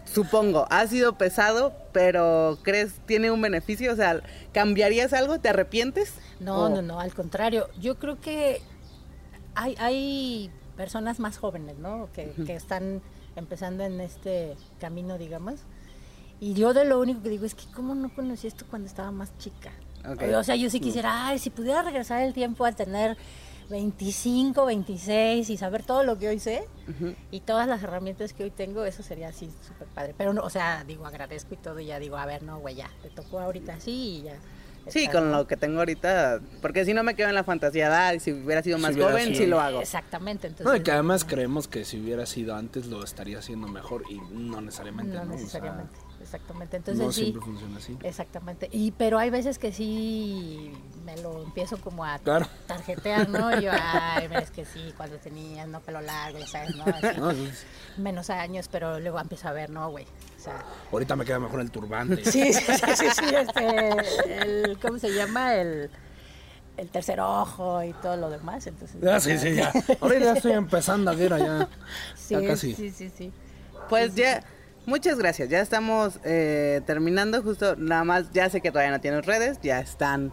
supongo, 0.04 0.66
ha 0.70 0.86
sido 0.86 1.16
pesado, 1.18 1.72
pero 1.92 2.58
¿crees 2.62 2.94
tiene 3.06 3.30
un 3.30 3.40
beneficio? 3.40 3.92
O 3.92 3.96
sea, 3.96 4.20
¿cambiarías 4.52 5.12
algo? 5.12 5.38
¿Te 5.38 5.48
arrepientes? 5.48 6.14
No, 6.40 6.64
O- 6.64 6.68
no, 6.68 6.82
no, 6.82 7.00
al 7.00 7.14
contrario. 7.14 7.68
Yo 7.80 7.96
creo 7.98 8.20
que 8.20 8.60
hay, 9.54 9.74
hay 9.78 10.50
personas 10.76 11.18
más 11.18 11.38
jóvenes, 11.38 11.78
¿no? 11.78 12.08
Que, 12.12 12.32
que 12.46 12.54
están 12.54 13.02
empezando 13.36 13.84
en 13.84 14.00
este 14.00 14.56
camino, 14.80 15.18
digamos. 15.18 15.60
Y 16.40 16.54
yo 16.54 16.72
de 16.72 16.84
lo 16.84 17.00
único 17.00 17.22
que 17.22 17.30
digo 17.30 17.44
es 17.46 17.54
que 17.54 17.64
cómo 17.74 17.94
no 17.94 18.14
conocí 18.14 18.46
esto 18.46 18.64
cuando 18.70 18.86
estaba 18.86 19.10
más 19.10 19.36
chica. 19.38 19.70
O 20.38 20.44
sea, 20.44 20.54
yo 20.54 20.70
sí 20.70 20.78
quisiera, 20.80 21.26
ay, 21.26 21.38
si 21.40 21.50
pudiera 21.50 21.82
regresar 21.82 22.22
el 22.22 22.32
tiempo 22.32 22.64
a 22.64 22.70
tener 22.72 23.16
25, 23.68 24.64
26 24.66 25.50
y 25.50 25.56
saber 25.56 25.82
todo 25.82 26.02
lo 26.04 26.18
que 26.18 26.28
hoy 26.28 26.38
sé 26.38 26.64
y 27.30 27.40
todas 27.40 27.68
las 27.68 27.82
herramientas 27.82 28.32
que 28.32 28.44
hoy 28.44 28.50
tengo, 28.50 28.84
eso 28.84 29.02
sería 29.02 29.28
así 29.28 29.50
súper 29.66 29.88
padre. 29.88 30.14
Pero, 30.16 30.32
no, 30.32 30.42
o 30.42 30.50
sea, 30.50 30.84
digo, 30.84 31.06
agradezco 31.06 31.54
y 31.54 31.58
todo 31.58 31.78
y 31.80 31.86
ya 31.86 31.98
digo, 31.98 32.16
a 32.16 32.26
ver, 32.26 32.42
no, 32.42 32.58
güey, 32.58 32.76
ya, 32.76 32.90
te 33.02 33.10
tocó 33.10 33.40
ahorita 33.40 33.74
así 33.74 34.20
y 34.20 34.22
ya. 34.22 34.36
Sí, 34.86 35.00
está, 35.00 35.12
con 35.20 35.30
¿no? 35.30 35.38
lo 35.38 35.46
que 35.46 35.58
tengo 35.58 35.80
ahorita, 35.80 36.40
porque 36.62 36.86
si 36.86 36.94
no 36.94 37.02
me 37.02 37.14
quedo 37.14 37.28
en 37.28 37.34
la 37.34 37.44
fantasía, 37.44 38.08
ah, 38.08 38.14
y 38.14 38.20
si 38.20 38.32
hubiera 38.32 38.62
sido 38.62 38.78
Si 38.78 38.82
más 38.82 38.94
hubiera 38.94 39.10
joven, 39.10 39.26
sido- 39.28 39.38
sí 39.38 39.46
lo 39.46 39.60
hago. 39.60 39.80
Exactamente, 39.82 40.46
entonces. 40.46 40.66
No, 40.66 40.74
y 40.74 40.82
que 40.82 40.92
además 40.92 41.26
creemos 41.26 41.68
que 41.68 41.84
si 41.84 42.00
hubiera 42.00 42.24
sido 42.24 42.54
antes 42.56 42.86
lo 42.86 43.04
estaría 43.04 43.38
haciendo 43.38 43.68
mejor 43.68 44.04
y 44.08 44.18
no 44.32 44.62
necesariamente. 44.62 45.14
no 45.14 45.24
No, 45.26 45.34
O 45.34 45.36
sea, 45.36 45.42
necesariamente, 45.44 45.98
exactamente. 46.22 46.76
Entonces 46.76 47.04
no 47.04 47.12
sí, 47.12 47.20
siempre 47.20 47.42
funciona 47.42 47.76
así. 47.78 47.96
exactamente. 48.02 48.68
Y 48.72 48.90
pero 48.92 49.18
hay 49.18 49.30
veces 49.30 49.58
que 49.58 49.72
sí 49.72 50.72
me 51.04 51.16
lo 51.22 51.42
empiezo 51.42 51.78
como 51.78 52.04
a 52.04 52.18
Claro. 52.18 52.46
tarjetear, 52.66 53.28
¿no? 53.28 53.52
Yo, 53.58 53.70
ay, 53.80 54.28
ves 54.28 54.50
que 54.50 54.64
sí, 54.64 54.92
cuando 54.96 55.16
tenía 55.18 55.66
no 55.66 55.80
pelo 55.80 56.00
largo, 56.00 56.38
ya 56.38 56.46
sabes, 56.46 56.74
¿no? 56.76 56.84
Así, 56.94 57.20
No, 57.20 57.30
es- 57.30 57.64
menos 57.96 58.30
años, 58.30 58.68
pero 58.70 59.00
luego 59.00 59.18
empiezo 59.20 59.48
a 59.48 59.52
ver, 59.52 59.70
no, 59.70 59.90
güey. 59.90 60.04
O 60.04 60.40
sea, 60.40 60.64
ahorita 60.92 61.16
me 61.16 61.24
queda 61.24 61.38
mejor 61.40 61.60
el 61.60 61.70
turbante. 61.70 62.24
sí, 62.30 62.52
sí, 62.52 62.64
sí, 62.72 62.96
sí, 62.96 63.10
sí, 63.10 63.34
este, 63.34 64.70
el, 64.70 64.78
¿cómo 64.80 64.98
se 64.98 65.12
llama? 65.12 65.54
El, 65.54 65.90
el 66.76 66.88
tercer 66.90 67.18
ojo 67.20 67.82
y 67.82 67.92
todo 67.94 68.16
lo 68.16 68.30
demás, 68.30 68.66
entonces. 68.68 69.00
Ya, 69.00 69.18
sí, 69.18 69.36
sí, 69.38 69.54
ya. 69.54 69.72
Ahorita 70.00 70.24
ya 70.26 70.32
estoy 70.34 70.52
empezando 70.52 71.10
a 71.10 71.14
ver 71.14 71.32
allá. 71.32 71.68
Sí, 72.14 72.34
ya 72.34 72.46
casi. 72.46 72.72
sí, 72.74 72.90
sí, 72.90 73.10
sí. 73.10 73.32
Pues 73.88 74.14
ya, 74.14 74.44
muchas 74.88 75.18
gracias. 75.18 75.48
Ya 75.48 75.60
estamos 75.60 76.18
eh, 76.24 76.80
terminando 76.86 77.42
justo. 77.42 77.76
Nada 77.76 78.04
más, 78.04 78.30
ya 78.32 78.50
sé 78.50 78.60
que 78.60 78.70
todavía 78.70 78.90
no 78.90 79.00
tienes 79.00 79.24
redes, 79.24 79.58
ya 79.62 79.78
están 79.80 80.32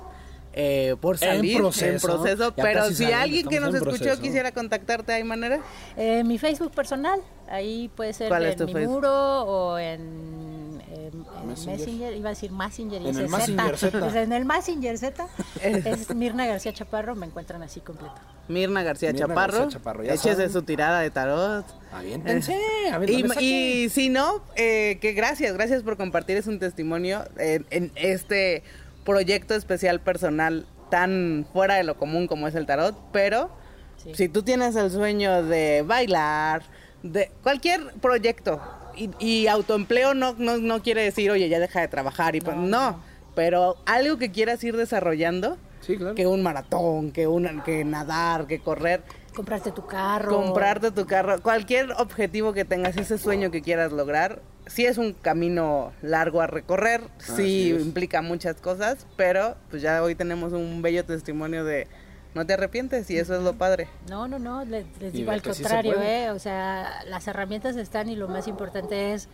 eh, 0.54 0.96
por 1.02 1.18
salir 1.18 1.58
en 1.58 2.00
proceso. 2.00 2.54
pero 2.56 2.88
si 2.88 3.04
salen, 3.04 3.14
alguien 3.16 3.48
que 3.48 3.60
nos 3.60 3.76
escuchó 3.76 3.98
proceso. 3.98 4.22
quisiera 4.22 4.52
contactarte, 4.54 5.12
¿hay 5.14 5.24
manera? 5.24 5.60
Eh, 5.98 6.24
mi 6.24 6.38
Facebook 6.38 6.72
personal, 6.72 7.20
ahí 7.50 7.92
puede 7.96 8.14
ser 8.14 8.30
¿Cuál 8.30 8.46
es 8.46 8.54
en 8.54 8.58
tu 8.60 8.66
mi 8.68 8.74
Facebook? 8.74 8.94
muro 8.96 9.42
o 9.44 9.78
en, 9.78 10.82
en 10.90 11.48
Messenger. 11.48 11.80
Messenger. 11.80 12.16
iba 12.16 12.30
a 12.30 12.34
decir 12.34 12.52
Messenger 12.52 13.02
y 13.02 13.08
En 13.10 13.16
Z. 13.16 13.78
Z. 13.78 14.00
Pues 14.00 14.16
en 14.16 14.32
el 14.32 14.46
Messenger 14.46 14.98
Z 14.98 15.28
es 15.62 16.16
Mirna 16.16 16.46
García 16.46 16.74
Chaparro, 16.74 17.16
me 17.16 17.26
encuentran 17.26 17.62
así 17.62 17.82
completo. 17.82 18.16
Mirna 18.48 18.84
García 18.84 19.12
Mirna 19.12 19.28
Chaparro. 19.28 19.54
García 19.60 19.78
Chaparro, 19.80 20.04
ya 20.04 20.14
Échese 20.14 20.36
saben. 20.36 20.52
su 20.52 20.62
tirada 20.64 21.00
de 21.02 21.10
tarot. 21.10 21.66
Aviéntense, 21.94 22.56
Y, 22.86 22.88
aviéntense. 22.90 23.42
y 23.42 23.90
si 23.90 24.10
no, 24.10 24.44
eh, 24.56 24.98
que 25.02 25.14
gracias, 25.14 25.54
gracias 25.54 25.82
por 25.84 25.98
compartir 25.98 26.38
es 26.38 26.48
un 26.48 26.60
testimonio 26.60 27.24
en, 27.38 27.66
en 27.72 27.92
este 27.96 28.64
proyecto 29.04 29.56
especial 29.56 30.00
personal 30.02 30.66
tan 30.90 31.48
fuera 31.54 31.76
de 31.76 31.84
lo 31.84 31.98
común 31.98 32.28
como 32.28 32.48
es 32.48 32.56
el 32.56 32.66
tarot, 32.66 32.96
pero 33.12 33.50
Sí. 33.98 34.14
si 34.14 34.30
tú 34.30 34.44
tienes 34.44 34.76
el 34.76 34.92
sueño 34.92 35.42
de 35.44 35.82
bailar, 35.84 36.62
de 37.02 37.32
cualquier 37.42 37.92
proyecto 38.02 38.62
y, 38.96 39.10
y 39.20 39.48
autoempleo 39.48 40.14
no, 40.14 40.36
no, 40.38 40.58
no 40.58 40.84
quiere 40.84 41.02
decir, 41.04 41.32
oye, 41.32 41.50
ya 41.50 41.60
deja 41.60 41.82
de 41.82 41.88
trabajar 41.88 42.36
y 42.36 42.42
pues, 42.42 42.56
no, 42.56 42.68
no. 42.68 43.04
pero 43.36 43.78
algo 43.88 44.18
que 44.18 44.32
quieras 44.32 44.64
ir 44.64 44.76
desarrollando, 44.78 45.58
Sí, 45.86 45.98
claro. 45.98 46.16
que 46.16 46.26
un 46.28 46.42
maratón, 46.42 47.12
que, 47.12 47.28
un, 47.28 47.62
que 47.62 47.84
nadar, 47.86 48.48
que 48.48 48.60
correr, 48.60 49.04
Comprarte 49.36 49.72
tu 49.72 49.86
carro. 49.86 50.32
comprarte 50.36 50.92
tu 50.92 51.06
carro, 51.06 51.42
cualquier 51.42 51.92
objetivo 51.98 52.54
que 52.54 52.64
tengas, 52.66 52.96
ese 52.98 53.18
sueño 53.18 53.52
que 53.52 53.62
quieras 53.62 53.92
lograr, 53.92 54.42
sí 54.66 54.86
es 54.86 54.98
un 54.98 55.12
camino 55.14 55.92
largo 56.02 56.42
a 56.42 56.48
recorrer, 56.48 57.02
sí 57.20 57.32
Así 57.34 57.72
es. 57.72 57.82
implica 57.82 58.22
muchas 58.22 58.56
cosas, 58.62 59.06
pero 59.18 59.56
pues 59.70 59.82
ya 59.82 60.02
hoy 60.02 60.16
tenemos 60.16 60.54
un 60.54 60.82
bello 60.82 61.04
testimonio 61.06 61.66
de 61.66 61.88
no 62.34 62.46
te 62.46 62.54
arrepientes 62.54 63.10
y 63.12 63.18
eso 63.18 63.36
es 63.36 63.44
lo 63.44 63.54
padre. 63.54 63.88
No, 64.10 64.28
no, 64.28 64.40
no, 64.40 64.64
le- 64.66 64.86
les, 65.00 65.14
digo 65.14 65.32
al 65.32 65.42
sí 65.42 65.50
contrario. 65.50 65.96
¿eh? 66.02 66.32
O 66.32 66.40
sea, 66.40 67.04
las 67.08 67.28
herramientas 67.28 67.76
están 67.78 68.10
y 68.10 68.16
lo 68.16 68.28
más 68.28 68.48
importante 68.48 69.14
es 69.14 69.28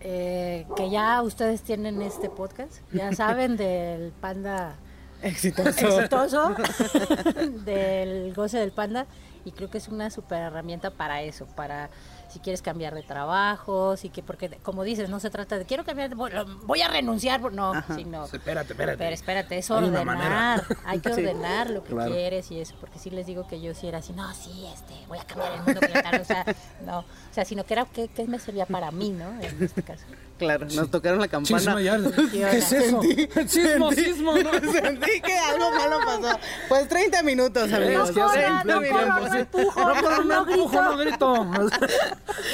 eh, 0.00 0.66
que 0.76 0.90
ya 0.90 1.22
ustedes 1.22 1.62
tienen 1.62 2.02
este 2.02 2.28
podcast, 2.30 2.72
ya 2.92 3.12
saben 3.14 3.56
del 3.56 4.12
panda 4.20 4.74
Exitoso. 5.22 5.68
exitoso 5.68 6.54
del 7.64 8.32
goce 8.34 8.58
del 8.58 8.72
panda 8.72 9.06
y 9.44 9.52
creo 9.52 9.70
que 9.70 9.78
es 9.78 9.88
una 9.88 10.10
super 10.10 10.42
herramienta 10.42 10.90
para 10.90 11.22
eso, 11.22 11.46
para 11.46 11.90
si 12.32 12.38
quieres 12.38 12.62
cambiar 12.62 12.94
de 12.94 13.02
trabajo, 13.02 13.96
si 13.96 14.08
que 14.08 14.22
porque 14.22 14.48
como 14.62 14.84
dices, 14.84 15.08
no 15.08 15.20
se 15.20 15.30
trata 15.30 15.58
de 15.58 15.64
quiero 15.64 15.84
cambiar, 15.84 16.10
de- 16.10 16.14
voy 16.64 16.80
a 16.82 16.88
renunciar, 16.88 17.40
no, 17.52 17.72
sino 17.94 18.24
Espérate, 18.26 18.72
espérate. 18.72 18.98
pero 18.98 19.14
espérate, 19.14 19.58
es 19.58 19.70
ordenar, 19.70 20.64
hay 20.84 21.00
que 21.00 21.08
Sí. 21.14 21.20
ordenar 21.20 21.70
lo 21.70 21.82
que 21.82 21.90
Claro. 21.92 22.12
quieres 22.12 22.50
y 22.50 22.60
eso, 22.60 22.74
porque 22.80 22.98
sí 22.98 23.10
les 23.10 23.26
digo 23.26 23.46
que 23.48 23.60
yo 23.60 23.74
sí 23.74 23.86
era 23.88 23.98
así, 23.98 24.12
no, 24.12 24.32
sí, 24.34 24.66
este, 24.72 24.94
voy 25.08 25.18
a 25.18 25.24
cambiar 25.24 25.52
el 25.54 25.62
mundo, 25.62 25.80
que 25.80 25.88
tal, 25.88 26.20
o 26.20 26.24
sea, 26.24 26.44
no, 26.86 26.98
o 27.00 27.04
sea, 27.32 27.44
sino 27.44 27.64
que 27.64 27.74
era 27.74 27.84
qué, 27.86 28.08
qué 28.08 28.24
me 28.26 28.38
servía 28.38 28.66
para 28.66 28.90
mí, 28.90 29.10
¿no? 29.10 29.28
En 29.40 29.62
este 29.62 29.82
caso. 29.82 30.04
Claro, 30.38 30.64
nos 30.74 30.90
tocaron 30.90 31.20
la 31.20 31.28
campana. 31.28 31.76
¿Qué 32.32 32.56
es 32.56 32.72
eso? 32.72 33.02
Sismo, 33.46 33.92
sismo, 33.92 34.32
¿no? 34.38 34.50
Sentí 34.72 35.20
que 35.20 35.36
algo 35.36 35.70
malo 35.72 35.98
pasó. 36.06 36.38
Pues 36.66 36.88
30 36.88 37.22
minutos, 37.24 37.70
amigos. 37.70 38.10
Que 38.10 38.22
hace 38.22 38.38
30 38.38 38.64
buen 38.64 38.80
minutos. 38.80 39.12
No, 39.76 39.94
no 40.00 40.24
no 40.24 40.48
empujo, 40.50 40.82
no 40.82 40.96
grito. 40.96 41.46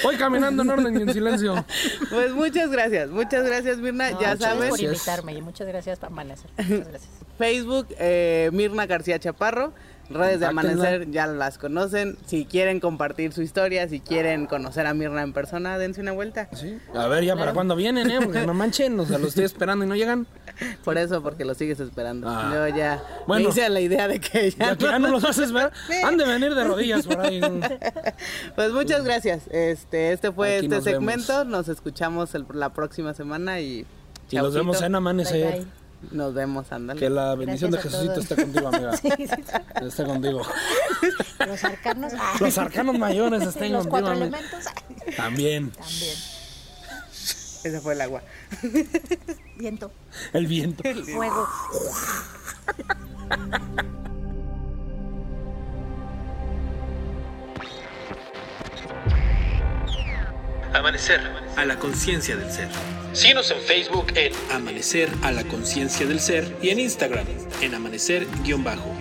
Voy 0.03 0.17
caminando 0.17 0.63
en 0.63 0.71
orden 0.71 0.99
y 0.99 1.03
en 1.03 1.13
silencio. 1.13 1.65
Pues 2.11 2.33
muchas 2.33 2.71
gracias, 2.71 3.11
muchas 3.11 3.45
gracias 3.45 3.79
Mirna, 3.79 4.11
No, 4.11 4.21
ya 4.21 4.35
muchas 4.35 4.39
gracias 4.39 4.59
saben, 4.59 4.69
por 4.71 4.81
invitarme 4.81 5.33
y 5.35 5.43
muchas 5.43 5.67
gracias 5.67 5.99
por 5.99 6.09
amanecer. 6.09 6.51
Muchas 6.57 6.89
gracias. 6.89 7.11
Facebook, 7.39 7.87
eh, 7.99 8.51
Mirna 8.53 8.87
García 8.87 9.19
Chaparro, 9.19 9.73
redes 10.09 10.41
de. 10.41 10.47
Amanecer 10.47 11.11
ya 11.11 11.27
las 11.27 11.59
conocen, 11.59 12.17
si 12.27 12.47
quieren 12.47 12.81
compartir 12.81 13.33
su 13.33 13.43
historia, 13.43 13.89
si 13.89 14.01
quieren 14.01 14.47
conocer 14.47 14.87
a 14.87 14.95
Mirna 14.95 15.23
en 15.23 15.33
persona, 15.33 15.79
dense 15.79 16.01
una 16.01 16.13
vuelta. 16.13 16.49
Sí. 16.55 16.79
A 16.95 17.07
ver, 17.09 17.25
ya 17.25 17.37
para 17.37 17.53
cuándo 17.53 17.77
vienen, 17.77 18.11
¿eh? 18.11 18.19
Porque 18.23 18.47
no 18.47 18.55
manchen, 18.55 18.99
o 18.99 19.05
sea, 19.05 19.19
los 19.19 19.29
estoy 19.29 19.45
esperando 19.45 19.85
y 19.85 19.89
no 19.89 19.97
llegan. 19.97 20.27
Por 20.85 20.97
eso, 20.99 21.23
porque 21.23 21.45
lo 21.45 21.55
sigues 21.55 21.81
esperando. 21.81 22.29
Ah. 22.29 22.51
Yo 22.55 22.69
ya 22.77 23.03
Bueno. 23.27 23.45
me 23.45 23.51
hice 23.51 23.65
a 23.65 23.69
la 23.69 23.81
idea 23.81 24.09
de 24.09 24.21
que 24.21 24.51
ya, 24.51 24.71
Ya 24.71 24.77
que 24.77 24.85
ya 24.85 24.99
no 24.99 25.09
los 25.09 25.25
haces 25.25 25.53
ver, 25.53 25.71
han 26.05 26.17
de 26.17 26.25
venir 26.27 26.55
de 26.55 26.65
rodillas 26.65 27.07
por 27.07 27.21
ahí. 27.21 27.41
Pues 28.55 28.73
muchas 28.73 29.05
gracias. 29.05 29.43
Este, 29.51 30.13
este 30.13 30.33
fue 30.33 30.57
Aquí 30.57 30.67
este 30.67 30.77
nos 30.77 30.85
segmento. 30.85 31.39
vemos. 31.39 31.47
Nos 31.49 31.69
escuchamos 31.69 32.35
el- 32.35 32.47
la 32.55 32.73
próxima 32.73 33.13
semana 33.15 33.61
y, 33.61 33.87
Y 34.31 34.37
los 34.37 34.55
vemos 34.55 34.81
en 34.83 34.95
amanecer. 34.95 35.53
bye. 35.59 35.67
Nos 36.13 36.35
vemos, 36.35 36.71
ándale. 36.73 37.01
Que 37.01 37.09
la 37.11 37.35
bendición 37.35 37.71
Gracias 37.71 37.93
de 37.95 37.99
Jesucito 37.99 38.21
esté 38.21 38.37
contigo, 38.37 38.69
amiga. 38.69 38.97
Sí, 38.97 39.09
sí, 39.17 39.27
sí. 39.27 39.87
Esté 39.87 40.05
contigo. 40.05 40.43
Los 41.47 41.65
arcanos. 41.65 42.13
Los 42.39 42.59
arcanos 42.59 42.99
mayores 42.99 43.43
estén 43.43 43.73
los 43.73 43.87
contigo, 43.87 43.91
cuatro 43.91 44.11
amiga. 44.11 44.27
elementos. 44.39 44.65
También. 45.17 45.71
También. 45.71 46.36
Ese 47.67 47.81
fue 47.81 47.95
el 47.95 48.01
agua. 48.01 48.23
Viento, 49.57 49.91
El 50.33 50.47
viento. 50.47 50.85
fuego. 51.05 51.49
Amanecer 60.75 61.21
a 61.57 61.65
la 61.65 61.77
conciencia 61.79 62.37
del 62.37 62.53
ser. 62.53 62.69
Síguenos 63.13 63.51
en 63.51 63.61
Facebook 63.63 64.07
en 64.15 64.33
Amanecer 64.53 65.09
a 65.23 65.33
la 65.33 65.43
conciencia 65.43 66.07
del 66.07 66.21
ser 66.21 66.57
y 66.63 66.69
en 66.69 66.79
Instagram 66.79 67.27
en 67.63 67.75
amanecer-bajo. 67.75 68.95